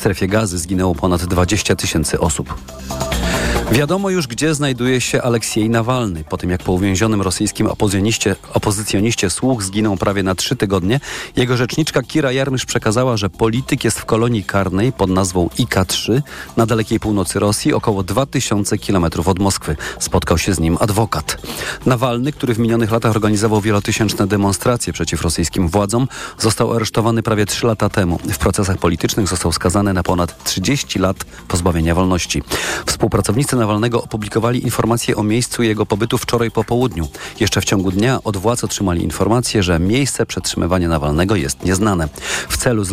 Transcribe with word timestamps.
strefie 0.00 0.28
gazy 0.28 0.58
zginęło 0.58 0.94
ponad 0.94 1.24
20 1.24 1.76
tysięcy 1.76 2.20
osób. 2.20 2.54
Wiadomo 3.72 4.10
już, 4.10 4.26
gdzie 4.26 4.54
znajduje 4.54 5.00
się 5.00 5.22
Aleksiej 5.22 5.70
Nawalny. 5.70 6.24
Po 6.24 6.36
tym, 6.36 6.50
jak 6.50 6.62
po 6.62 6.72
uwięzionym 6.72 7.22
rosyjskim 7.22 7.66
opozycjoniście, 7.66 8.36
opozycjoniście 8.54 9.30
słuch 9.30 9.62
zginął 9.62 9.96
prawie 9.96 10.22
na 10.22 10.34
trzy 10.34 10.56
tygodnie, 10.56 11.00
jego 11.36 11.56
rzeczniczka 11.56 12.02
Kira 12.02 12.32
Jarmysz 12.32 12.66
przekazała, 12.66 13.16
że 13.16 13.30
polityk 13.30 13.84
jest 13.84 13.98
w 13.98 14.04
kolonii 14.04 14.44
karnej 14.44 14.92
pod 14.92 15.10
nazwą 15.10 15.48
IK-3 15.58 16.22
na 16.56 16.66
dalekiej 16.66 17.00
północy 17.00 17.38
Rosji, 17.38 17.72
około 17.72 18.02
2000 18.02 18.78
kilometrów 18.78 19.28
od 19.28 19.38
Moskwy. 19.38 19.76
Spotkał 19.98 20.38
się 20.38 20.54
z 20.54 20.60
nim 20.60 20.76
adwokat. 20.80 21.36
Nawalny, 21.86 22.32
który 22.32 22.54
w 22.54 22.58
minionych 22.58 22.90
latach 22.90 23.10
organizował 23.10 23.60
wielotysięczne 23.60 24.26
demonstracje 24.26 24.92
przeciw 24.92 25.22
rosyjskim 25.22 25.68
władzom, 25.68 26.08
został 26.38 26.72
aresztowany 26.72 27.22
prawie 27.22 27.46
trzy 27.46 27.66
lata 27.66 27.88
temu. 27.88 28.18
W 28.32 28.38
procesach 28.38 28.78
politycznych 28.78 29.28
został 29.28 29.52
skazany 29.52 29.92
na 29.92 30.02
ponad 30.02 30.44
30 30.44 30.98
lat 30.98 31.16
pozbawienia 31.48 31.94
wolności. 31.94 32.42
Współpracownicy 32.86 33.59
Nawalnego 33.60 34.02
opublikowali 34.02 34.64
informacje 34.64 35.16
o 35.16 35.22
miejscu 35.22 35.62
jego 35.62 35.86
pobytu 35.86 36.18
wczoraj 36.18 36.50
po 36.50 36.64
południu. 36.64 37.08
Jeszcze 37.40 37.60
w 37.60 37.64
ciągu 37.64 37.90
dnia 37.90 38.18
od 38.24 38.36
władz 38.36 38.64
otrzymali 38.64 39.02
informację, 39.04 39.62
że 39.62 39.78
miejsce 39.78 40.26
przetrzymywania 40.26 40.88
Nawalnego 40.88 41.36
jest 41.36 41.64
nieznane. 41.64 42.08
W 42.48 42.56
celu 42.56 42.84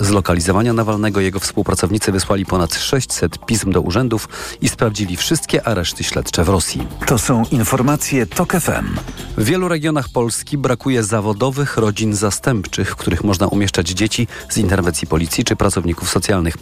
zlokalizowania 0.00 0.72
Nawalnego 0.72 1.20
jego 1.20 1.40
współpracownicy 1.40 2.12
wysłali 2.12 2.46
ponad 2.46 2.74
600 2.74 3.46
pism 3.46 3.72
do 3.72 3.80
urzędów 3.80 4.28
i 4.60 4.68
sprawdzili 4.68 5.16
wszystkie 5.16 5.68
areszty 5.68 6.04
śledcze 6.04 6.44
w 6.44 6.48
Rosji. 6.48 6.86
To 7.06 7.18
są 7.18 7.42
informacje 7.50 8.26
TOK 8.26 8.52
FM. 8.52 8.96
W 9.36 9.44
wielu 9.44 9.68
regionach 9.68 10.08
Polski 10.08 10.58
brakuje 10.58 11.02
zawodowych 11.02 11.76
rodzin 11.76 12.14
zastępczych, 12.14 12.90
w 12.90 12.96
których 12.96 13.24
można 13.24 13.46
umieszczać 13.46 13.88
dzieci 13.88 14.28
z 14.48 14.56
interwencji 14.58 15.06
policji 15.06 15.44
czy 15.44 15.56
pracowników 15.56 16.10
socjalnych. 16.10 16.56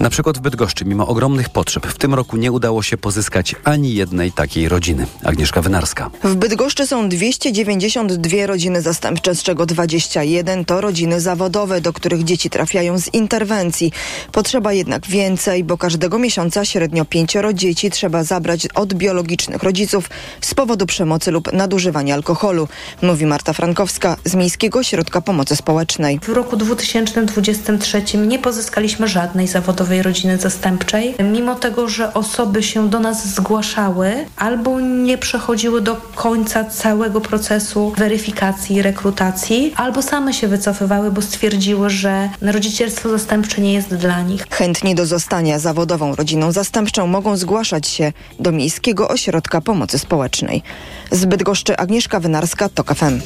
Na 0.00 0.10
przykład 0.10 0.38
w 0.38 0.40
Bydgoszczy, 0.40 0.84
mimo 0.84 1.06
ogromnych 1.06 1.48
potrzeb, 1.48 1.86
w 1.86 1.98
tym 1.98 2.14
roku 2.14 2.36
nie 2.36 2.52
udało 2.52 2.59
się 2.82 2.96
pozyskać 2.96 3.54
ani 3.64 3.94
jednej 3.94 4.32
takiej 4.32 4.68
rodziny. 4.68 5.06
Agnieszka 5.24 5.62
Wynarska. 5.62 6.10
W 6.24 6.34
Bydgoszczy 6.34 6.86
są 6.86 7.08
292 7.08 8.46
rodziny 8.46 8.82
zastępcze, 8.82 9.34
z 9.34 9.42
czego 9.42 9.66
21 9.66 10.64
to 10.64 10.80
rodziny 10.80 11.20
zawodowe, 11.20 11.80
do 11.80 11.92
których 11.92 12.24
dzieci 12.24 12.50
trafiają 12.50 12.98
z 12.98 13.14
interwencji. 13.14 13.92
Potrzeba 14.32 14.72
jednak 14.72 15.06
więcej, 15.06 15.64
bo 15.64 15.78
każdego 15.78 16.18
miesiąca 16.18 16.64
średnio 16.64 17.04
pięcioro 17.04 17.52
dzieci 17.52 17.90
trzeba 17.90 18.24
zabrać 18.24 18.66
od 18.74 18.94
biologicznych 18.94 19.62
rodziców 19.62 20.10
z 20.40 20.54
powodu 20.54 20.86
przemocy 20.86 21.30
lub 21.30 21.52
nadużywania 21.52 22.14
alkoholu, 22.14 22.68
mówi 23.02 23.26
Marta 23.26 23.52
Frankowska 23.52 24.16
z 24.24 24.34
Miejskiego 24.34 24.78
Ośrodka 24.78 25.20
Pomocy 25.20 25.56
Społecznej. 25.56 26.20
W 26.22 26.28
roku 26.28 26.56
2023 26.56 28.02
nie 28.26 28.38
pozyskaliśmy 28.38 29.08
żadnej 29.08 29.46
zawodowej 29.46 30.02
rodziny 30.02 30.38
zastępczej, 30.38 31.14
mimo 31.32 31.54
tego, 31.54 31.88
że 31.88 32.14
osoby 32.14 32.49
się 32.58 32.88
do 32.88 33.00
nas 33.00 33.34
zgłaszały 33.34 34.26
albo 34.36 34.80
nie 34.80 35.18
przechodziły 35.18 35.80
do 35.80 35.96
końca 36.14 36.64
całego 36.64 37.20
procesu 37.20 37.92
weryfikacji, 37.98 38.82
rekrutacji, 38.82 39.72
albo 39.76 40.02
same 40.02 40.34
się 40.34 40.48
wycofywały, 40.48 41.10
bo 41.10 41.22
stwierdziły, 41.22 41.90
że 41.90 42.28
rodzicielstwo 42.42 43.08
zastępcze 43.08 43.60
nie 43.60 43.72
jest 43.72 43.94
dla 43.94 44.22
nich. 44.22 44.46
Chętni 44.50 44.94
do 44.94 45.06
zostania 45.06 45.58
zawodową 45.58 46.14
rodziną 46.14 46.52
zastępczą 46.52 47.06
mogą 47.06 47.36
zgłaszać 47.36 47.88
się 47.88 48.12
do 48.38 48.52
Miejskiego 48.52 49.08
Ośrodka 49.08 49.60
Pomocy 49.60 49.98
Społecznej. 49.98 50.62
Z 51.10 51.24
Bydgoszczy 51.24 51.76
Agnieszka 51.76 52.20
Wynarska, 52.20 52.68
TOK 52.68 52.94
FM. 52.94 53.20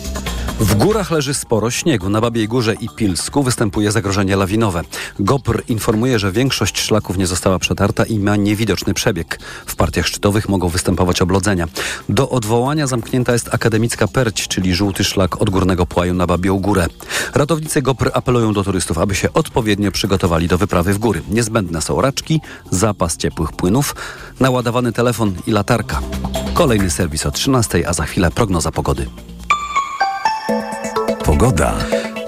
W 0.60 0.74
górach 0.74 1.10
leży 1.10 1.34
sporo 1.34 1.70
śniegu. 1.70 2.08
Na 2.08 2.20
Babiej 2.20 2.48
Górze 2.48 2.74
i 2.74 2.88
Pilsku 2.96 3.42
występuje 3.42 3.92
zagrożenie 3.92 4.36
lawinowe. 4.36 4.82
GOPR 5.18 5.62
informuje, 5.68 6.18
że 6.18 6.32
większość 6.32 6.80
szlaków 6.80 7.18
nie 7.18 7.26
została 7.26 7.58
przetarta 7.58 8.04
i 8.04 8.18
ma 8.18 8.36
niewidoczny 8.36 8.94
przebieg. 8.94 9.13
W 9.66 9.76
partiach 9.76 10.06
szczytowych 10.06 10.48
mogą 10.48 10.68
występować 10.68 11.22
oblodzenia. 11.22 11.66
Do 12.08 12.30
odwołania 12.30 12.86
zamknięta 12.86 13.32
jest 13.32 13.54
akademicka 13.54 14.08
Perć, 14.08 14.48
czyli 14.48 14.74
żółty 14.74 15.04
szlak 15.04 15.42
od 15.42 15.50
Górnego 15.50 15.86
Płaju 15.86 16.14
na 16.14 16.26
Babią 16.26 16.58
Górę. 16.58 16.86
Ratownicy 17.34 17.82
GOPR 17.82 18.10
apelują 18.14 18.52
do 18.52 18.64
turystów, 18.64 18.98
aby 18.98 19.14
się 19.14 19.32
odpowiednio 19.32 19.90
przygotowali 19.92 20.48
do 20.48 20.58
wyprawy 20.58 20.94
w 20.94 20.98
góry. 20.98 21.22
Niezbędne 21.28 21.82
są 21.82 22.00
raczki, 22.00 22.40
zapas 22.70 23.16
ciepłych 23.16 23.52
płynów, 23.52 23.94
naładowany 24.40 24.92
telefon 24.92 25.34
i 25.46 25.50
latarka. 25.50 26.00
Kolejny 26.54 26.90
serwis 26.90 27.26
o 27.26 27.30
13, 27.30 27.88
a 27.88 27.92
za 27.92 28.04
chwilę 28.04 28.30
prognoza 28.30 28.72
pogody. 28.72 29.06
Pogoda. 31.24 31.74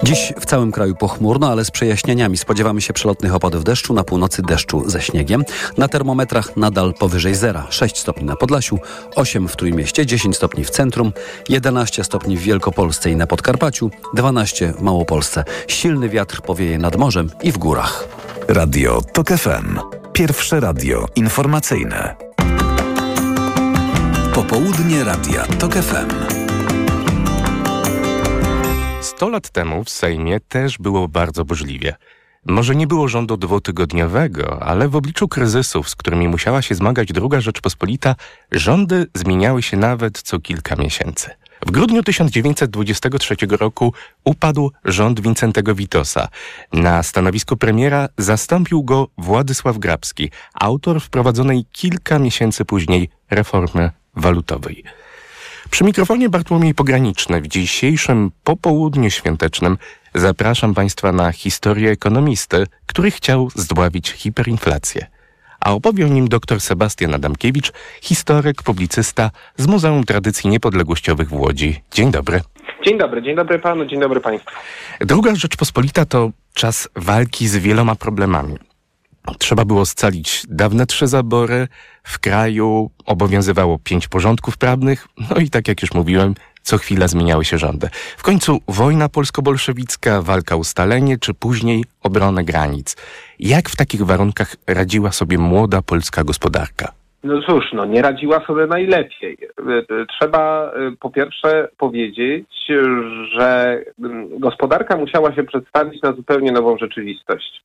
Dziś 0.06 0.32
w 0.40 0.46
całym 0.46 0.72
kraju 0.72 0.94
pochmurno, 0.94 1.50
ale 1.50 1.64
z 1.64 1.70
przejaśnieniami. 1.70 2.36
Spodziewamy 2.36 2.80
się 2.80 2.92
przelotnych 2.92 3.34
opadów 3.34 3.64
deszczu, 3.64 3.94
na 3.94 4.04
północy 4.04 4.42
deszczu 4.42 4.90
ze 4.90 5.02
śniegiem. 5.02 5.44
Na 5.78 5.88
termometrach 5.88 6.56
nadal 6.56 6.94
powyżej 6.94 7.34
zera. 7.34 7.66
6 7.70 7.98
stopni 7.98 8.24
na 8.24 8.36
Podlasiu, 8.36 8.78
8 9.16 9.48
w 9.48 9.56
Trójmieście, 9.56 10.06
10 10.06 10.36
stopni 10.36 10.64
w 10.64 10.70
centrum, 10.70 11.12
11 11.48 12.04
stopni 12.04 12.36
w 12.36 12.40
Wielkopolsce 12.40 13.10
i 13.10 13.16
na 13.16 13.26
Podkarpaciu, 13.26 13.90
12 14.14 14.72
w 14.72 14.80
Małopolsce. 14.80 15.44
Silny 15.68 16.08
wiatr 16.08 16.40
powieje 16.40 16.78
nad 16.78 16.96
morzem 16.96 17.30
i 17.42 17.52
w 17.52 17.58
górach. 17.58 18.08
Radio 18.48 19.02
TOK 19.12 19.28
FM. 19.28 19.78
Pierwsze 20.12 20.60
radio 20.60 21.06
informacyjne. 21.16 22.16
Popołudnie 24.34 25.04
Radia 25.04 25.46
TOK 25.58 25.74
FM. 25.74 26.45
Sto 29.16 29.28
lat 29.28 29.50
temu 29.50 29.84
w 29.84 29.90
Sejmie 29.90 30.40
też 30.40 30.78
było 30.78 31.08
bardzo 31.08 31.44
burzliwie. 31.44 31.94
Może 32.46 32.76
nie 32.76 32.86
było 32.86 33.08
rządu 33.08 33.36
dwutygodniowego, 33.36 34.62
ale 34.62 34.88
w 34.88 34.96
obliczu 34.96 35.28
kryzysów, 35.28 35.88
z 35.88 35.96
którymi 35.96 36.28
musiała 36.28 36.62
się 36.62 36.74
zmagać 36.74 37.12
druga 37.12 37.40
Rzeczpospolita, 37.40 38.14
rządy 38.52 39.06
zmieniały 39.14 39.62
się 39.62 39.76
nawet 39.76 40.22
co 40.22 40.38
kilka 40.38 40.76
miesięcy. 40.76 41.30
W 41.66 41.70
grudniu 41.70 42.02
1923 42.02 43.36
roku 43.50 43.92
upadł 44.24 44.72
rząd 44.84 45.20
Wincentego 45.20 45.74
Witosa. 45.74 46.28
Na 46.72 47.02
stanowisku 47.02 47.56
premiera 47.56 48.08
zastąpił 48.18 48.84
go 48.84 49.08
Władysław 49.18 49.78
Grabski, 49.78 50.30
autor 50.54 51.00
wprowadzonej 51.00 51.64
kilka 51.72 52.18
miesięcy 52.18 52.64
później 52.64 53.08
reformy 53.30 53.90
walutowej. 54.16 54.84
Przy 55.70 55.84
mikrofonie 55.84 56.28
Bartłomiej 56.28 56.74
Pograniczny 56.74 57.40
w 57.40 57.48
dzisiejszym 57.48 58.30
popołudniu 58.44 59.10
świątecznym 59.10 59.78
zapraszam 60.14 60.74
Państwa 60.74 61.12
na 61.12 61.32
historię 61.32 61.90
ekonomisty, 61.90 62.66
który 62.86 63.10
chciał 63.10 63.50
zdławić 63.54 64.10
hiperinflację. 64.10 65.06
A 65.60 65.72
opowie 65.72 66.06
o 66.06 66.08
nim 66.08 66.28
dr 66.28 66.60
Sebastian 66.60 67.14
Adamkiewicz, 67.14 67.72
historyk, 68.00 68.62
publicysta 68.62 69.30
z 69.56 69.66
Muzeum 69.66 70.04
Tradycji 70.04 70.50
Niepodległościowych 70.50 71.28
w 71.28 71.32
Łodzi. 71.32 71.82
Dzień 71.92 72.10
dobry. 72.10 72.40
Dzień 72.84 72.98
dobry, 72.98 73.22
dzień 73.22 73.36
dobry 73.36 73.58
panu, 73.58 73.86
dzień 73.86 74.00
dobry 74.00 74.20
państwu. 74.20 74.50
Druga 75.00 75.34
Rzeczpospolita 75.34 76.04
to 76.04 76.30
czas 76.54 76.88
walki 76.96 77.48
z 77.48 77.56
wieloma 77.56 77.94
problemami. 77.94 78.56
Trzeba 79.38 79.64
było 79.64 79.86
scalić 79.86 80.42
dawne 80.48 80.86
trzy 80.86 81.06
zabory, 81.06 81.68
w 82.02 82.18
kraju 82.18 82.90
obowiązywało 83.06 83.78
pięć 83.84 84.08
porządków 84.08 84.58
prawnych, 84.58 85.08
no 85.30 85.36
i 85.36 85.50
tak 85.50 85.68
jak 85.68 85.82
już 85.82 85.94
mówiłem, 85.94 86.34
co 86.62 86.78
chwila 86.78 87.08
zmieniały 87.08 87.44
się 87.44 87.58
rządy. 87.58 87.88
W 88.16 88.22
końcu 88.22 88.58
wojna 88.68 89.08
polsko-bolszewicka, 89.08 90.22
walka 90.22 90.54
o 90.54 90.58
ustalenie, 90.58 91.18
czy 91.18 91.34
później 91.34 91.84
obronę 92.02 92.44
granic. 92.44 92.96
Jak 93.40 93.68
w 93.68 93.76
takich 93.76 94.02
warunkach 94.02 94.56
radziła 94.66 95.12
sobie 95.12 95.38
młoda 95.38 95.82
polska 95.82 96.24
gospodarka? 96.24 96.92
No 97.24 97.42
cóż, 97.42 97.64
no 97.72 97.84
nie 97.84 98.02
radziła 98.02 98.46
sobie 98.46 98.66
najlepiej. 98.66 99.38
Trzeba 100.08 100.72
po 101.00 101.10
pierwsze 101.10 101.68
powiedzieć, 101.78 102.48
że 103.36 103.80
mm, 103.98 104.38
gospodarka 104.38 104.96
musiała 104.96 105.34
się 105.34 105.44
przedstawić 105.44 106.02
na 106.02 106.12
zupełnie 106.12 106.52
nową 106.52 106.78
rzeczywistość. 106.78 107.62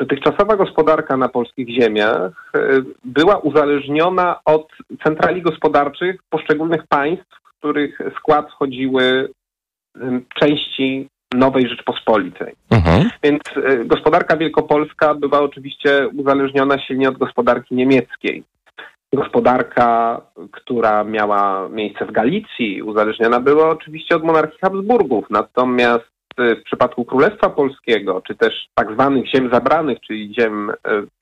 Dotychczasowa 0.00 0.56
gospodarka 0.56 1.16
na 1.16 1.28
polskich 1.28 1.68
ziemiach 1.68 2.52
e, 2.54 2.60
była 3.04 3.38
uzależniona 3.38 4.40
od 4.44 4.68
centrali 5.04 5.42
gospodarczych 5.42 6.20
poszczególnych 6.30 6.86
państw, 6.86 7.26
w 7.44 7.58
których 7.58 7.98
skład 8.18 8.50
wchodziły 8.50 9.28
części 10.40 11.08
nowej 11.34 11.68
Rzeczpospolitej. 11.68 12.54
Mhm. 12.70 13.10
Więc 13.22 13.42
e, 13.56 13.84
gospodarka 13.84 14.36
wielkopolska 14.36 15.14
była 15.14 15.40
oczywiście 15.40 16.08
uzależniona 16.08 16.78
silnie 16.78 17.08
od 17.08 17.18
gospodarki 17.18 17.74
niemieckiej. 17.74 18.44
Gospodarka, 19.12 20.20
która 20.52 21.04
miała 21.04 21.68
miejsce 21.68 22.06
w 22.06 22.12
Galicji, 22.12 22.82
uzależniona 22.82 23.40
była 23.40 23.70
oczywiście 23.70 24.16
od 24.16 24.24
monarchii 24.24 24.58
Habsburgów. 24.60 25.24
Natomiast 25.30 26.13
w 26.38 26.62
przypadku 26.64 27.04
Królestwa 27.04 27.50
Polskiego, 27.50 28.22
czy 28.26 28.34
też 28.34 28.68
tak 28.74 28.92
zwanych 28.92 29.26
ziem 29.26 29.50
zabranych, 29.52 30.00
czyli 30.00 30.34
ziem 30.34 30.70
e, 30.70 30.74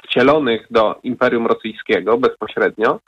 wcielonych 0.04 0.66
do 0.70 0.98
Imperium 1.02 1.46
Rosyjskiego 1.46 2.18
bezpośrednio, 2.18 3.00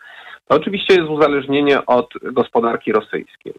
to 0.48 0.56
oczywiście 0.56 0.94
jest 0.94 1.10
uzależnienie 1.10 1.86
od 1.86 2.08
gospodarki 2.22 2.92
rosyjskiej. 2.92 3.54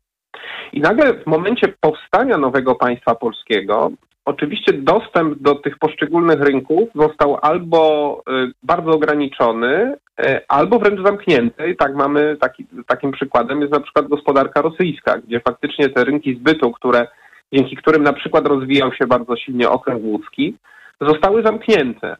I 0.73 0.81
nagle 0.81 1.13
w 1.13 1.25
momencie 1.25 1.73
powstania 1.81 2.37
nowego 2.37 2.75
państwa 2.75 3.15
polskiego 3.15 3.91
oczywiście 4.25 4.73
dostęp 4.73 5.41
do 5.41 5.55
tych 5.55 5.77
poszczególnych 5.77 6.41
rynków 6.41 6.89
został 6.95 7.37
albo 7.41 8.21
y, 8.29 8.51
bardzo 8.63 8.91
ograniczony, 8.91 9.97
y, 10.25 10.47
albo 10.47 10.79
wręcz 10.79 11.01
zamknięty. 11.05 11.75
Tak 11.79 11.95
mamy, 11.95 12.37
taki, 12.39 12.65
takim 12.87 13.11
przykładem 13.11 13.61
jest 13.61 13.73
na 13.73 13.79
przykład 13.79 14.07
gospodarka 14.07 14.61
rosyjska, 14.61 15.17
gdzie 15.17 15.39
faktycznie 15.39 15.89
te 15.89 16.03
rynki 16.03 16.35
zbytu, 16.35 16.71
które, 16.71 17.07
dzięki 17.53 17.75
którym 17.75 18.03
na 18.03 18.13
przykład 18.13 18.47
rozwijał 18.47 18.93
się 18.93 19.07
bardzo 19.07 19.35
silnie 19.35 19.69
okręg 19.69 20.03
łódzki, 20.03 20.55
zostały 21.01 21.43
zamknięte. 21.43 22.17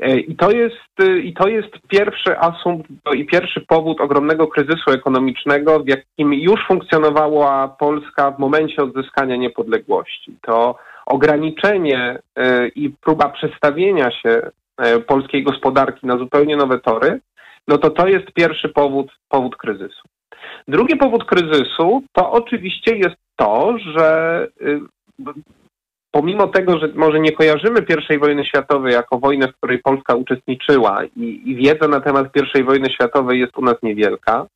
E, 0.00 0.18
I 0.18 0.36
to 0.36 0.50
jest, 0.50 1.00
y, 1.02 1.20
i 1.20 1.34
to 1.34 1.48
jest 1.48 1.68
pierwszy 1.88 2.38
asumpt 2.38 2.88
i 3.14 3.26
pierwszy 3.26 3.60
powód 3.60 4.00
ogromnego 4.00 4.46
kryzysu 4.46 4.90
ekonomicznego, 4.90 5.80
w 5.80 5.88
jakim 5.88 6.34
już 6.34 6.66
funkcjonowała 6.68 7.68
Polska 7.68 8.30
w 8.30 8.38
momencie 8.38 8.82
odzyskania 8.82 9.36
niepodległości. 9.36 10.36
To 10.42 10.78
ograniczenie 11.06 12.18
e, 12.36 12.68
i 12.68 12.90
próba 12.90 13.28
przestawienia 13.28 14.10
się 14.10 14.50
e, 14.78 15.00
polskiej 15.00 15.42
gospodarki 15.42 16.06
na 16.06 16.18
zupełnie 16.18 16.56
nowe 16.56 16.78
tory, 16.78 17.20
no 17.68 17.78
to 17.78 17.90
to 17.90 18.08
jest 18.08 18.32
pierwszy 18.32 18.68
powód, 18.68 19.12
powód 19.28 19.56
kryzysu. 19.56 20.08
Drugi 20.68 20.96
powód 20.96 21.24
kryzysu 21.24 22.02
to 22.12 22.30
oczywiście 22.30 22.96
jest 22.96 23.16
to, 23.36 23.78
że 23.78 24.48
y, 24.62 24.80
pomimo 26.10 26.46
tego, 26.46 26.78
że 26.78 26.88
może 26.94 27.20
nie 27.20 27.32
kojarzymy 27.32 27.86
I 28.10 28.18
wojny 28.18 28.44
światowej 28.44 28.92
jako 28.92 29.18
wojnę, 29.18 29.48
w 29.48 29.56
której 29.56 29.78
Polska 29.78 30.14
uczestniczyła 30.14 31.04
i, 31.04 31.42
i 31.44 31.56
wiedza 31.56 31.88
na 31.88 32.00
temat 32.00 32.28
I 32.58 32.62
wojny 32.62 32.90
światowej 32.90 33.40
jest 33.40 33.58
u 33.58 33.62
nas 33.62 33.76
niewielka, 33.82 34.46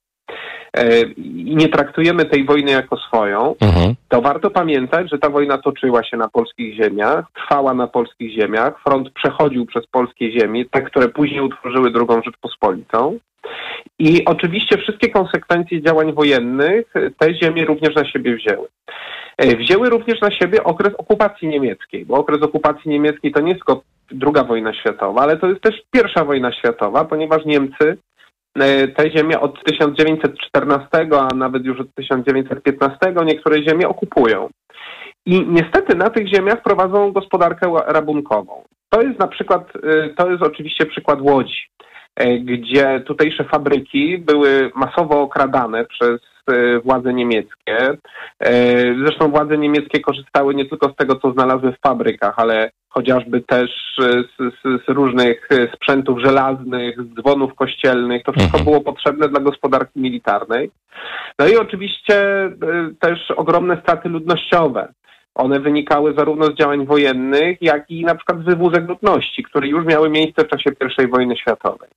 i 1.17 1.56
nie 1.56 1.69
traktujemy 1.69 2.25
tej 2.25 2.44
wojny 2.44 2.71
jako 2.71 2.97
swoją, 2.97 3.55
mhm. 3.61 3.94
to 4.09 4.21
warto 4.21 4.50
pamiętać, 4.50 5.11
że 5.11 5.19
ta 5.19 5.31
wojna 5.31 5.59
toczyła 5.59 6.05
się 6.05 6.17
na 6.17 6.29
polskich 6.29 6.75
ziemiach, 6.75 7.25
trwała 7.35 7.75
na 7.75 7.87
polskich 7.87 8.32
ziemiach, 8.32 8.82
front 8.82 9.11
przechodził 9.11 9.67
przez 9.67 9.87
polskie 9.87 10.32
ziemie, 10.32 10.65
te, 10.65 10.82
które 10.82 11.09
później 11.09 11.41
utworzyły 11.41 11.91
drugą 11.91 12.23
Rzeczpospolitą. 12.23 13.19
I 13.99 14.25
oczywiście 14.25 14.79
wszystkie 14.79 15.09
konsekwencje 15.09 15.82
działań 15.82 16.12
wojennych 16.12 16.94
te 17.19 17.35
ziemie 17.35 17.65
również 17.65 17.94
na 17.94 18.05
siebie 18.05 18.37
wzięły. 18.37 18.69
E, 19.37 19.56
wzięły 19.56 19.91
również 19.91 20.21
na 20.21 20.31
siebie 20.31 20.65
okres 20.65 20.94
okupacji 20.99 21.49
niemieckiej, 21.49 22.06
bo 22.06 22.15
okres 22.15 22.43
okupacji 22.43 22.91
niemieckiej 22.91 23.33
to 23.33 23.41
nie 23.41 23.55
tylko 23.55 23.83
druga 24.11 24.44
wojna 24.44 24.75
światowa, 24.75 25.23
ale 25.23 25.37
to 25.37 25.47
jest 25.47 25.61
też 25.61 25.75
pierwsza 25.91 26.25
wojna 26.25 26.53
światowa, 26.53 27.05
ponieważ 27.05 27.44
Niemcy 27.44 27.85
e, 27.85 27.97
te 28.97 29.11
ziemie 29.11 29.41
od 29.41 29.64
1914, 29.64 30.88
a 31.19 31.35
nawet 31.35 31.64
już 31.64 31.81
od 31.81 31.94
1915 31.94 32.99
niektóre 33.25 33.62
ziemie 33.62 33.88
okupują. 33.88 34.49
I 35.26 35.47
niestety 35.47 35.97
na 35.97 36.11
tych 36.11 36.29
ziemiach 36.29 36.62
prowadzą 36.62 37.12
gospodarkę 37.12 37.73
rabunkową. 37.87 38.62
To 38.88 39.02
jest 39.02 39.19
na 39.19 39.29
przykład, 39.29 39.73
e, 39.76 40.08
to 40.08 40.31
jest 40.31 40.43
oczywiście 40.43 40.87
przykład 40.87 41.20
Łodzi, 41.20 41.67
gdzie 42.41 43.00
tutejsze 43.06 43.44
fabryki 43.44 44.19
były 44.19 44.70
masowo 44.75 45.20
okradane 45.20 45.85
przez 45.85 46.20
E, 46.40 46.40
władze 46.85 47.14
niemieckie. 47.14 47.97
E, 48.41 48.55
zresztą 49.05 49.31
władze 49.31 49.58
niemieckie 49.58 50.00
korzystały 50.00 50.55
nie 50.55 50.64
tylko 50.64 50.93
z 50.93 50.97
tego, 50.97 51.17
co 51.17 51.32
znalazły 51.32 51.73
w 51.73 51.81
fabrykach, 51.81 52.35
ale 52.37 52.70
chociażby 52.88 53.41
też 53.41 53.70
z, 53.99 54.26
z, 54.38 54.85
z 54.85 54.88
różnych 54.88 55.49
sprzętów 55.75 56.19
żelaznych, 56.19 56.97
z 57.02 57.14
dzwonów 57.14 57.55
kościelnych. 57.55 58.23
To 58.23 58.32
wszystko 58.32 58.58
mhm. 58.58 58.64
było 58.64 58.81
potrzebne 58.81 59.29
dla 59.29 59.41
gospodarki 59.41 60.00
militarnej. 60.00 60.70
No 61.38 61.47
i 61.47 61.56
oczywiście 61.56 62.44
e, 62.44 62.52
też 63.00 63.31
ogromne 63.31 63.81
straty 63.82 64.08
ludnościowe. 64.08 64.93
One 65.35 65.61
wynikały 65.61 66.15
zarówno 66.19 66.47
z 66.47 66.55
działań 66.55 66.87
wojennych, 66.87 67.59
jak 67.61 67.91
i 67.91 68.05
na 68.05 68.15
przykład 68.15 68.38
z 68.41 68.44
wywózek 68.44 68.88
ludności, 68.88 69.43
które 69.43 69.69
już 69.69 69.85
miały 69.85 70.11
miejsce 70.11 70.44
w 70.44 70.49
czasie 70.49 70.71
I 71.05 71.06
wojny 71.06 71.37
światowej. 71.37 71.88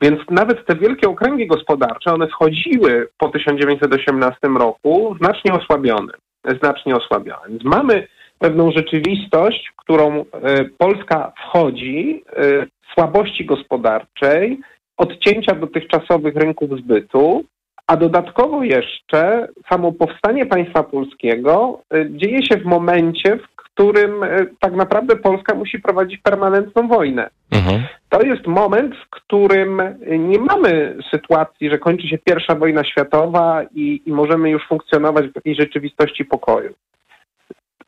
Więc 0.00 0.20
nawet 0.30 0.66
te 0.66 0.76
wielkie 0.76 1.08
okręgi 1.08 1.46
gospodarcze, 1.46 2.14
one 2.14 2.28
wchodziły 2.28 3.08
po 3.18 3.28
1918 3.28 4.48
roku 4.58 5.16
znacznie 5.20 5.52
osłabione. 5.52 6.12
Znacznie 6.60 6.96
osłabione. 6.96 7.48
Więc 7.48 7.64
mamy 7.64 8.08
pewną 8.38 8.70
rzeczywistość, 8.72 9.70
w 9.72 9.76
którą 9.76 10.20
e, 10.20 10.24
Polska 10.64 11.32
wchodzi, 11.36 12.24
e, 12.36 12.66
słabości 12.94 13.44
gospodarczej, 13.44 14.60
odcięcia 14.96 15.54
dotychczasowych 15.54 16.36
rynków 16.36 16.70
zbytu, 16.78 17.44
a 17.86 17.96
dodatkowo 17.96 18.62
jeszcze 18.62 19.48
samo 19.70 19.92
powstanie 19.92 20.46
państwa 20.46 20.82
polskiego 20.82 21.82
e, 21.94 22.10
dzieje 22.10 22.46
się 22.46 22.56
w 22.56 22.64
momencie, 22.64 23.36
w 23.36 23.48
którym 23.56 24.22
e, 24.22 24.46
tak 24.60 24.72
naprawdę 24.72 25.16
Polska 25.16 25.54
musi 25.54 25.78
prowadzić 25.78 26.20
permanentną 26.22 26.88
wojnę. 26.88 27.30
Mhm. 27.50 27.82
To 28.08 28.22
jest 28.22 28.46
moment, 28.46 28.94
w 28.96 29.10
którym 29.10 29.82
nie 30.18 30.38
mamy 30.38 30.96
sytuacji, 31.10 31.70
że 31.70 31.78
kończy 31.78 32.08
się 32.08 32.18
pierwsza 32.18 32.54
wojna 32.54 32.84
światowa 32.84 33.62
i, 33.74 34.02
i 34.06 34.12
możemy 34.12 34.50
już 34.50 34.66
funkcjonować 34.68 35.26
w 35.26 35.36
jakiejś 35.36 35.58
rzeczywistości 35.58 36.24
pokoju. 36.24 36.74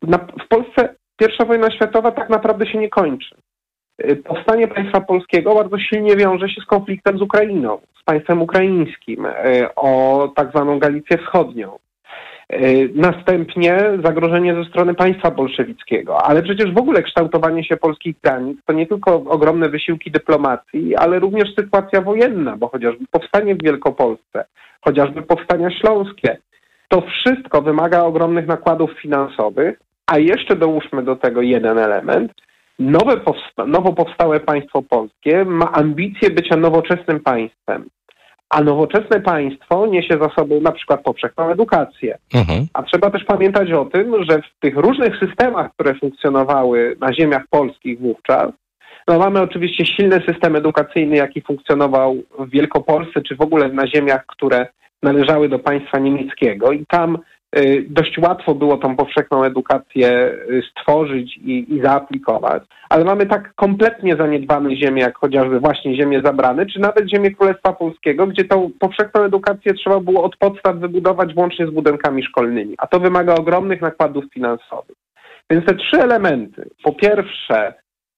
Na, 0.01 0.17
w 0.17 0.47
Polsce 0.47 0.95
pierwsza 1.17 1.45
wojna 1.45 1.71
światowa 1.71 2.11
tak 2.11 2.29
naprawdę 2.29 2.65
się 2.67 2.77
nie 2.77 2.89
kończy. 2.89 3.35
E, 4.03 4.15
powstanie 4.15 4.67
państwa 4.67 5.01
polskiego 5.01 5.55
bardzo 5.55 5.79
silnie 5.79 6.15
wiąże 6.15 6.49
się 6.49 6.61
z 6.61 6.65
konfliktem 6.65 7.17
z 7.17 7.21
Ukrainą, 7.21 7.77
z 8.01 8.03
państwem 8.03 8.41
ukraińskim, 8.41 9.25
e, 9.25 9.75
o 9.75 10.27
tak 10.35 10.49
zwaną 10.49 10.79
Galicję 10.79 11.17
Wschodnią. 11.17 11.79
E, 12.49 12.59
następnie 12.95 13.77
zagrożenie 14.03 14.55
ze 14.55 14.65
strony 14.65 14.93
państwa 14.93 15.31
bolszewickiego, 15.31 16.23
ale 16.23 16.43
przecież 16.43 16.73
w 16.73 16.77
ogóle 16.77 17.03
kształtowanie 17.03 17.63
się 17.63 17.77
polskich 17.77 18.15
granic 18.23 18.57
to 18.65 18.73
nie 18.73 18.87
tylko 18.87 19.15
ogromne 19.15 19.69
wysiłki 19.69 20.11
dyplomacji, 20.11 20.95
ale 20.95 21.19
również 21.19 21.55
sytuacja 21.55 22.01
wojenna, 22.01 22.57
bo 22.57 22.67
chociażby 22.67 23.05
powstanie 23.11 23.55
w 23.55 23.63
Wielkopolsce, 23.63 24.45
chociażby 24.81 25.21
powstania 25.21 25.71
śląskie, 25.71 26.37
to 26.87 27.01
wszystko 27.01 27.61
wymaga 27.61 28.03
ogromnych 28.03 28.47
nakładów 28.47 28.91
finansowych, 29.01 29.79
a 30.07 30.17
jeszcze 30.17 30.55
dołóżmy 30.55 31.03
do 31.03 31.15
tego 31.15 31.41
jeden 31.41 31.77
element. 31.77 32.31
Nowe 32.81 33.17
powsta 33.17 33.65
nowo 33.65 33.93
powstałe 33.93 34.39
państwo 34.39 34.81
polskie 34.81 35.45
ma 35.45 35.71
ambicje 35.71 36.29
bycia 36.29 36.57
nowoczesnym 36.57 37.19
państwem. 37.19 37.89
A 38.49 38.61
nowoczesne 38.61 39.19
państwo 39.21 39.85
niesie 39.85 40.17
za 40.21 40.29
sobą 40.29 40.61
na 40.61 40.71
przykład 40.71 41.03
powszechną 41.03 41.49
edukację. 41.49 42.17
Mhm. 42.33 42.67
A 42.73 42.83
trzeba 42.83 43.09
też 43.09 43.23
pamiętać 43.23 43.71
o 43.71 43.85
tym, 43.85 44.23
że 44.29 44.41
w 44.41 44.59
tych 44.59 44.77
różnych 44.77 45.19
systemach, 45.19 45.73
które 45.73 45.95
funkcjonowały 45.95 46.97
na 46.99 47.13
ziemiach 47.13 47.43
polskich 47.49 47.99
wówczas, 47.99 48.51
no 49.07 49.19
mamy 49.19 49.41
oczywiście 49.41 49.85
silny 49.85 50.21
system 50.27 50.55
edukacyjny, 50.55 51.15
jaki 51.15 51.41
funkcjonował 51.41 52.17
w 52.39 52.49
Wielkopolsce, 52.49 53.21
czy 53.21 53.35
w 53.35 53.41
ogóle 53.41 53.69
na 53.69 53.87
ziemiach, 53.87 54.25
które 54.25 54.67
należały 55.03 55.49
do 55.49 55.59
państwa 55.59 55.99
niemieckiego. 55.99 56.71
I 56.71 56.85
tam 56.85 57.17
dość 57.89 58.17
łatwo 58.17 58.55
było 58.55 58.77
tą 58.77 58.95
powszechną 58.95 59.43
edukację 59.43 60.33
y, 60.49 60.61
stworzyć 60.71 61.37
i, 61.37 61.73
i, 61.75 61.81
zaaplikować, 61.81 62.63
ale 62.89 63.05
mamy 63.05 63.25
tak 63.25 63.53
kompletnie 63.55 64.15
zaniedbane 64.15 64.75
ziemie, 64.75 65.01
jak 65.01 65.17
chociażby 65.17 65.59
właśnie 65.59 65.95
ziemie 65.95 66.21
zabrane, 66.25 66.65
czy 66.65 66.79
nawet 66.79 67.09
ziemię 67.09 67.31
Królestwa 67.31 67.73
Polskiego, 67.73 68.27
gdzie 68.27 68.43
tą 68.43 68.71
powszechną 68.79 69.21
edukację 69.21 69.73
trzeba 69.73 69.99
było 69.99 70.23
od 70.23 70.37
podstaw 70.37 70.75
wybudować 70.75 71.33
włącznie 71.33 71.67
z 71.67 71.69
budynkami 71.69 72.23
szkolnymi, 72.23 72.75
a 72.77 72.87
to 72.87 72.99
wymaga 72.99 73.35
ogromnych 73.35 73.81
nakładów 73.81 74.25
finansowych. 74.33 74.97
Więc 75.49 75.65
te 75.65 75.75
trzy 75.75 76.01
elementy, 76.01 76.69
po 76.83 76.93
pierwsze 76.93 77.73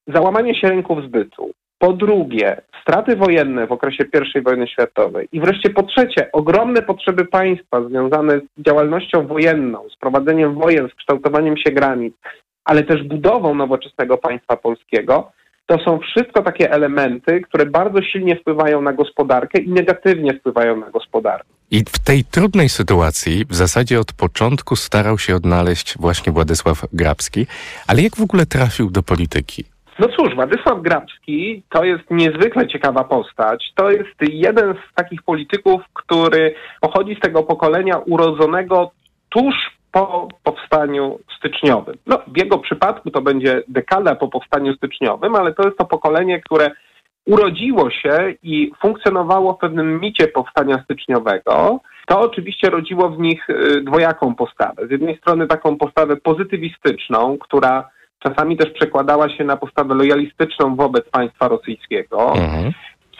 załamanie 0.07 0.55
się 0.55 0.67
rynków 0.67 1.03
zbytu, 1.03 1.51
po 1.83 1.93
drugie, 1.93 2.61
straty 2.81 3.15
wojenne 3.15 3.67
w 3.67 3.71
okresie 3.71 4.03
I 4.35 4.41
wojny 4.41 4.67
światowej. 4.67 5.27
I 5.31 5.39
wreszcie 5.39 5.69
po 5.69 5.83
trzecie, 5.83 6.31
ogromne 6.31 6.81
potrzeby 6.81 7.25
państwa 7.25 7.83
związane 7.89 8.39
z 8.39 8.63
działalnością 8.65 9.27
wojenną, 9.27 9.79
z 9.95 9.97
prowadzeniem 9.97 10.53
wojen, 10.55 10.89
z 10.89 10.95
kształtowaniem 10.95 11.57
się 11.57 11.71
granic, 11.71 12.13
ale 12.65 12.83
też 12.83 13.03
budową 13.03 13.55
nowoczesnego 13.55 14.17
państwa 14.17 14.57
polskiego, 14.57 15.31
to 15.65 15.77
są 15.85 15.99
wszystko 15.99 16.43
takie 16.43 16.71
elementy, 16.71 17.41
które 17.41 17.65
bardzo 17.65 18.01
silnie 18.01 18.35
wpływają 18.35 18.81
na 18.81 18.93
gospodarkę 18.93 19.61
i 19.61 19.69
negatywnie 19.69 20.33
wpływają 20.33 20.77
na 20.77 20.89
gospodarkę. 20.89 21.47
I 21.71 21.79
w 21.79 21.99
tej 21.99 22.23
trudnej 22.23 22.69
sytuacji 22.69 23.45
w 23.49 23.55
zasadzie 23.55 23.99
od 23.99 24.13
początku 24.13 24.75
starał 24.75 25.17
się 25.17 25.35
odnaleźć 25.35 25.97
właśnie 25.97 26.33
Władysław 26.33 26.85
Grabski, 26.93 27.47
ale 27.87 28.01
jak 28.01 28.15
w 28.15 28.21
ogóle 28.21 28.45
trafił 28.45 28.89
do 28.89 29.03
polityki? 29.03 29.72
No 29.99 30.07
cóż, 30.07 30.35
Władysław 30.35 30.81
Grabski 30.81 31.63
to 31.69 31.83
jest 31.83 32.03
niezwykle 32.11 32.67
ciekawa 32.67 33.03
postać. 33.03 33.71
To 33.75 33.91
jest 33.91 34.15
jeden 34.21 34.73
z 34.73 34.95
takich 34.95 35.23
polityków, 35.23 35.81
który 35.93 36.55
pochodzi 36.81 37.15
z 37.15 37.19
tego 37.19 37.43
pokolenia 37.43 37.97
urodzonego 37.97 38.91
tuż 39.29 39.55
po 39.91 40.27
powstaniu 40.43 41.19
styczniowym. 41.37 41.95
No, 42.07 42.19
w 42.27 42.37
jego 42.37 42.57
przypadku 42.57 43.11
to 43.11 43.21
będzie 43.21 43.63
dekada 43.67 44.15
po 44.15 44.27
powstaniu 44.27 44.73
styczniowym, 44.73 45.35
ale 45.35 45.53
to 45.53 45.63
jest 45.63 45.77
to 45.77 45.85
pokolenie, 45.85 46.41
które 46.41 46.71
urodziło 47.25 47.89
się 47.89 48.33
i 48.43 48.71
funkcjonowało 48.81 49.53
w 49.53 49.57
pewnym 49.57 49.99
micie 49.99 50.27
powstania 50.27 50.83
styczniowego. 50.83 51.79
To 52.07 52.19
oczywiście 52.19 52.69
rodziło 52.69 53.09
w 53.09 53.19
nich 53.19 53.49
y, 53.49 53.81
dwojaką 53.81 54.35
postawę. 54.35 54.87
Z 54.87 54.91
jednej 54.91 55.17
strony 55.17 55.47
taką 55.47 55.77
postawę 55.77 56.15
pozytywistyczną, 56.17 57.37
która 57.37 57.89
czasami 58.23 58.57
też 58.57 58.71
przekładała 58.71 59.29
się 59.29 59.43
na 59.43 59.57
postawę 59.57 59.95
lojalistyczną 59.95 60.75
wobec 60.75 61.09
państwa 61.09 61.47
rosyjskiego. 61.47 62.33
Mhm. 62.35 62.71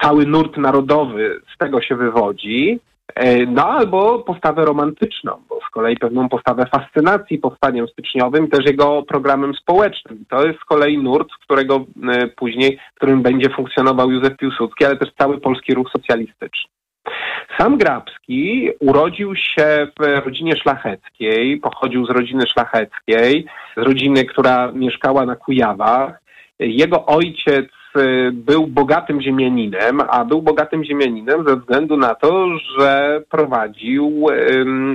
Cały 0.02 0.26
nurt 0.26 0.58
narodowy 0.58 1.42
z 1.56 1.58
tego 1.58 1.82
się 1.82 1.96
wywodzi. 1.96 2.80
E, 3.16 3.46
No 3.46 3.68
albo 3.68 4.20
postawę 4.20 4.66
romantyczną, 4.66 5.32
bo 5.50 5.60
z 5.68 5.70
kolei 5.72 5.98
pewną 5.98 6.30
postawę 6.30 6.66
fascynacji 6.66 7.38
powstaniem 7.38 7.88
styczniowym, 7.88 8.48
też 8.48 8.66
jego 8.66 9.04
programem 9.04 9.54
społecznym. 9.54 10.26
To 10.30 10.48
jest 10.48 10.60
z 10.60 10.66
kolei 10.66 10.98
nurt, 10.98 11.28
którego 11.44 11.76
e, 11.76 12.28
później, 12.28 12.80
w 12.94 12.96
którym 12.96 13.22
będzie 13.22 13.50
funkcjonował 13.50 14.12
Józef 14.12 14.38
Piłsudski, 14.38 14.86
ale 14.86 14.98
też 14.98 15.10
cały 15.18 15.42
polski 15.42 15.74
ruch 15.74 15.90
socjalistyczny. 15.92 16.70
Sam 17.58 17.78
Grabski 17.78 18.70
urodził 18.80 19.36
się 19.36 19.88
w 20.00 20.26
rodzinie 20.26 20.56
szlacheckiej, 20.56 21.58
pochodził 21.58 22.06
z 22.06 22.10
rodziny 22.10 22.44
szlacheckiej, 22.48 23.46
z 23.78 23.82
rodziny, 23.82 24.26
która 24.26 24.72
mieszkała 24.72 25.26
na 25.26 25.36
Kujawach. 25.36 26.20
Jego 26.60 27.06
ojciec 27.06 27.66
y, 27.98 28.32
był 28.34 28.68
bogatym 28.68 29.22
ziemianinem, 29.22 30.02
a 30.10 30.26
był 30.26 30.42
bogatym 30.42 30.84
ziemianinem 30.84 31.48
ze 31.48 31.56
względu 31.56 31.98
na 31.98 32.16
to, 32.16 32.48
że 32.80 33.22
prowadził 33.30 34.28